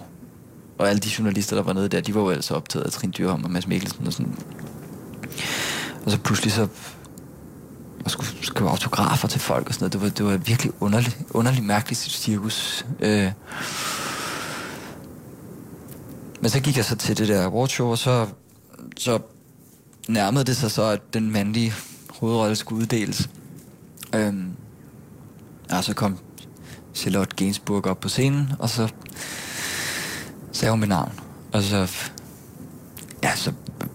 [0.77, 3.13] og alle de journalister, der var nede der, de var jo altså optaget af Trine
[3.13, 4.35] Dyrholm og Mads Mikkelsen og sådan.
[6.05, 6.67] Og så pludselig så
[8.05, 9.93] og skulle skrive autografer til folk og sådan noget.
[9.93, 12.85] Det var, det var virkelig underligt, underligt mærkeligt cirkus.
[12.99, 13.31] Øh.
[16.41, 18.27] Men så gik jeg så til det der awardshow, og så,
[18.97, 19.19] så
[20.07, 21.73] nærmede det sig så, at den mandlige
[22.09, 23.29] hovedrolle skulle uddeles.
[24.15, 24.51] Øhm,
[25.69, 26.17] og så kom
[26.93, 28.89] Charlotte Gainsbourg op på scenen, og så
[30.51, 31.11] sagde hun mit navn.
[31.53, 31.91] Og så,
[33.23, 33.53] ja, så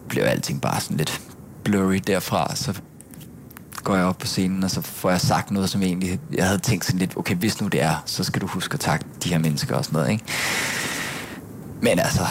[0.08, 1.20] blev alting bare sådan lidt
[1.64, 2.56] blurry derfra.
[2.56, 2.80] Så
[3.84, 6.58] går jeg op på scenen, og så får jeg sagt noget, som egentlig, jeg havde
[6.58, 9.28] tænkt sådan lidt, okay, hvis nu det er, så skal du huske at takke de
[9.28, 10.24] her mennesker og sådan noget, ikke?
[11.80, 12.26] Men altså,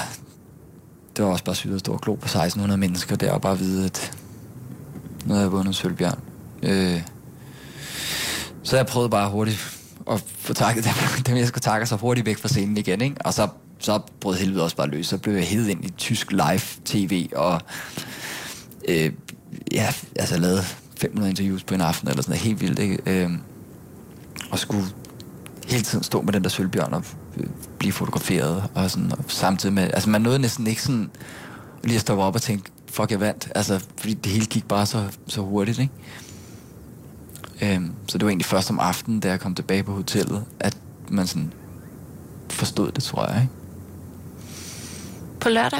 [1.18, 3.58] det var også bare sygt at stå og glo på 1600 mennesker der, og bare
[3.60, 4.14] vide, at
[5.26, 6.20] nu havde jeg vundet Sølvbjørn.
[6.64, 7.02] Øh,
[8.64, 9.80] så jeg prøvede bare hurtigt
[10.12, 10.94] at få takket dem,
[11.28, 13.16] dem jeg skulle takke, og så hurtigt væk fra scenen igen, ikke?
[13.20, 13.48] Og så,
[13.80, 15.08] så brød helvede også bare løs.
[15.08, 17.62] Så blev jeg hævet ind i tysk live-tv, og
[18.88, 19.12] øh,
[19.72, 20.64] ja, altså lavede
[21.02, 23.00] 500 interviews på en aften, eller sådan noget helt vildt, ikke?
[23.06, 23.30] Øh,
[24.52, 24.86] og skulle
[25.68, 27.04] hele tiden stå med den der sølvbjørn og
[27.38, 27.48] øh,
[27.80, 31.10] blive fotograferet, og sådan, og samtidig med, altså man nåede næsten ikke sådan
[31.84, 33.52] lige at stoppe op og tænke, fuck, jeg vandt.
[33.56, 35.94] Altså, fordi det hele gik bare så, så hurtigt, ikke?
[37.62, 40.78] Øhm, så det var egentlig først om aftenen, da jeg kom tilbage på hotellet, at
[41.10, 41.54] man sådan
[42.50, 43.54] forstod det, tror jeg, ikke?
[45.40, 45.80] På lørdag,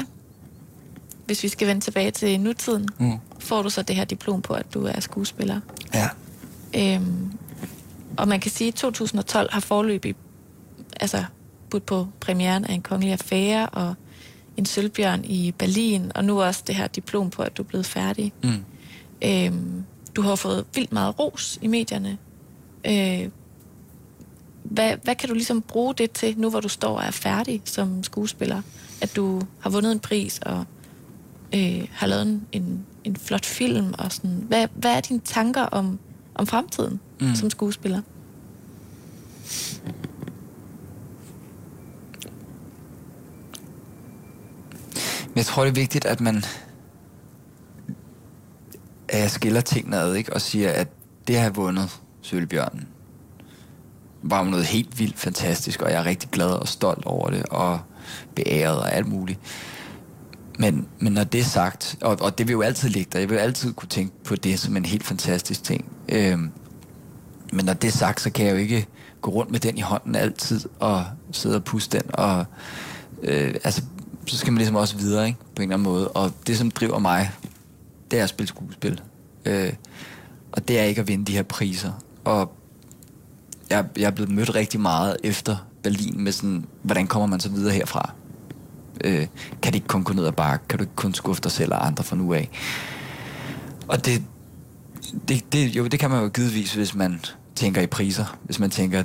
[1.26, 3.12] hvis vi skal vende tilbage til nutiden, Mm.
[3.50, 5.60] Får du så det her diplom på, at du er skuespiller.
[5.94, 6.08] Ja.
[6.76, 7.32] Øhm,
[8.16, 10.14] og man kan sige, at 2012 har forløbig
[11.00, 11.24] altså,
[11.70, 13.94] budt på premieren af en kongelig affære og
[14.56, 17.86] en sølvbjørn i Berlin, og nu også det her diplom på, at du er blevet
[17.86, 18.32] færdig.
[18.42, 18.64] Mm.
[19.24, 19.84] Øhm,
[20.16, 22.18] du har fået vildt meget ros i medierne.
[22.86, 23.28] Øh,
[24.62, 27.62] hvad, hvad kan du ligesom bruge det til, nu hvor du står og er færdig
[27.64, 28.62] som skuespiller?
[29.00, 30.64] At du har vundet en pris og
[31.54, 34.44] øh, har lavet en, en, en flot film og sådan.
[34.48, 35.98] Hvad, hvad er dine tanker om,
[36.34, 37.34] om fremtiden Mm.
[37.34, 38.00] som skuespiller?
[45.36, 46.44] Jeg tror, det er vigtigt, at man
[49.08, 50.32] at jeg skiller tingene ad, ikke?
[50.32, 50.88] Og siger, at
[51.28, 52.88] det have vundet Sølvbjørnen
[54.22, 57.80] var noget helt vildt fantastisk, og jeg er rigtig glad og stolt over det, og
[58.34, 59.38] beæret og alt muligt.
[60.60, 63.28] Men, men når det er sagt, og, og det vil jo altid ligge der, jeg
[63.28, 65.84] vil jo altid kunne tænke på det som en helt fantastisk ting.
[66.08, 66.50] Øhm,
[67.52, 68.86] men når det er sagt, så kan jeg jo ikke
[69.20, 72.44] gå rundt med den i hånden altid, og sidde og puste den, og
[73.22, 73.82] øh, altså,
[74.26, 75.38] så skal man ligesom også videre, ikke?
[75.38, 76.08] På en eller anden måde.
[76.08, 77.30] Og det, som driver mig,
[78.10, 79.00] det er at spille skuespil.
[79.44, 79.72] Øh,
[80.52, 81.92] og det er ikke at vinde de her priser.
[82.24, 82.52] Og
[83.70, 87.48] jeg, jeg er blevet mødt rigtig meget efter Berlin med sådan, hvordan kommer man så
[87.48, 88.14] videre herfra?
[89.04, 89.26] Øh,
[89.62, 90.68] kan det ikke kun gå ned ad bakke?
[90.68, 92.50] Kan du ikke kun skuffe dig selv og andre fra nu af?
[93.88, 94.22] Og det,
[95.28, 97.20] det, det, jo, det kan man jo givetvis, hvis man
[97.54, 98.38] tænker i priser.
[98.44, 99.02] Hvis man tænker,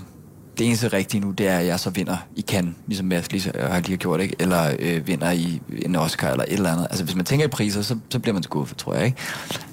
[0.57, 3.51] det eneste rigtige nu, det er, at jeg så vinder i Cannes, ligesom jeg lige,
[3.55, 4.35] jeg har lige har gjort, ikke?
[4.39, 6.87] eller øh, vinder i en Oscar, eller et eller andet.
[6.89, 9.05] Altså, hvis man tænker i priser, så, så bliver man skuffet, tror jeg.
[9.05, 9.17] ikke.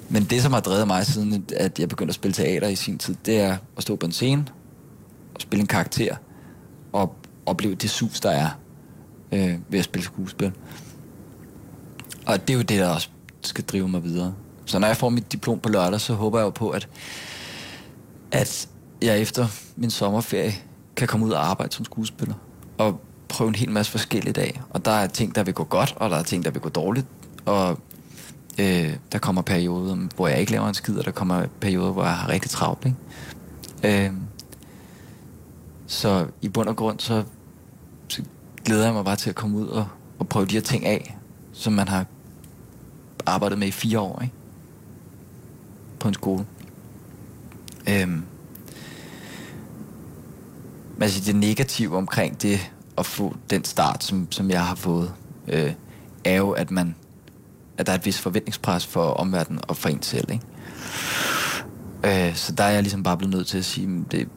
[0.09, 2.97] Men det, som har drevet mig siden, at jeg begyndte at spille teater i sin
[2.97, 4.45] tid, det er at stå på en scene,
[5.35, 6.15] og spille en karakter,
[6.93, 7.15] og
[7.45, 8.49] opleve det sus, der er
[9.33, 10.51] øh, ved at spille skuespil.
[12.25, 13.09] Og det er jo det, der også
[13.41, 14.33] skal drive mig videre.
[14.65, 16.87] Så når jeg får mit diplom på lørdag, så håber jeg jo på, at,
[18.31, 18.69] at
[19.01, 20.53] jeg efter min sommerferie
[20.95, 22.35] kan komme ud og arbejde som skuespiller.
[22.77, 24.61] Og prøve en hel masse forskellige dage.
[24.69, 26.69] Og der er ting, der vil gå godt, og der er ting, der vil gå
[26.69, 27.07] dårligt.
[27.45, 27.79] Og
[28.59, 32.03] øh, der kommer perioder, hvor jeg ikke laver en skid, og der kommer perioder, hvor
[32.03, 32.85] jeg har rigtig travlt.
[32.85, 34.05] Ikke?
[34.05, 34.11] Øh,
[35.87, 37.23] så i bund og grund, så, så
[38.65, 39.87] glæder jeg mig bare til at komme ud og,
[40.19, 41.17] og prøve de her ting af,
[41.53, 42.05] som man har
[43.25, 44.33] arbejdet med i fire år, ikke?
[45.99, 46.45] På en skole.
[47.89, 48.23] Øhm.
[50.95, 55.13] Men altså det negative omkring det at få den start, som, som jeg har fået,
[55.47, 55.73] øh,
[56.23, 56.95] er jo, at man
[57.77, 62.27] at der er et vis forventningspres for omverdenen og for en selv, ikke?
[62.29, 64.27] Øh, så der er jeg ligesom bare blevet nødt til at sige, det,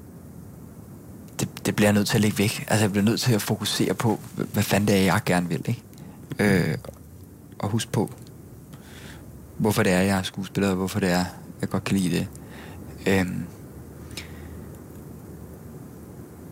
[1.40, 2.64] det, det bliver jeg nødt til at lægge væk.
[2.68, 4.20] Altså jeg bliver nødt til at fokusere på,
[4.52, 5.82] hvad- fanden det er, jeg gerne vil, ikke?
[6.38, 6.78] Øh,
[7.58, 8.10] og huske på,
[9.58, 11.24] hvorfor det er, jeg er skuespiller, og hvorfor det er,
[11.60, 12.26] jeg godt kan lide det.
[13.06, 13.26] Øh,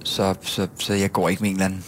[0.04, 1.84] så, så, så jeg går ikke med en eller anden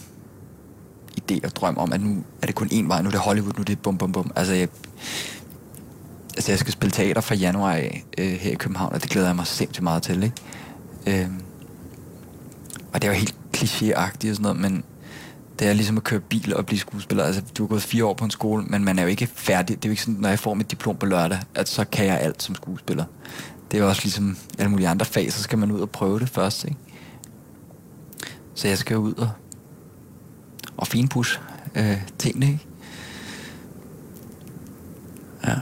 [1.20, 3.52] idé og drøm om, at nu er det kun én vej, nu er det Hollywood,
[3.56, 4.30] nu er det bum bum bum.
[4.36, 4.68] Altså jeg,
[6.36, 9.26] altså jeg skal spille teater fra januar af øh, her i København, og det glæder
[9.26, 11.22] jeg mig sindssygt meget til, ikke?
[11.22, 11.28] Øh,
[12.96, 14.84] og det er jo helt klichéagtigt og sådan noget, men
[15.58, 17.24] det er ligesom at køre bil og blive skuespiller.
[17.24, 19.76] Altså, du har gået fire år på en skole, men man er jo ikke færdig.
[19.76, 22.06] Det er jo ikke sådan, når jeg får mit diplom på lørdag, at så kan
[22.06, 23.04] jeg alt som skuespiller.
[23.70, 26.18] Det er jo også ligesom alle mulige andre fag, så skal man ud og prøve
[26.18, 26.76] det først, ikke?
[28.54, 29.30] Så jeg skal ud og,
[30.76, 31.40] og finpudse
[31.74, 32.66] øh, tingene, ikke?
[35.46, 35.54] Ja.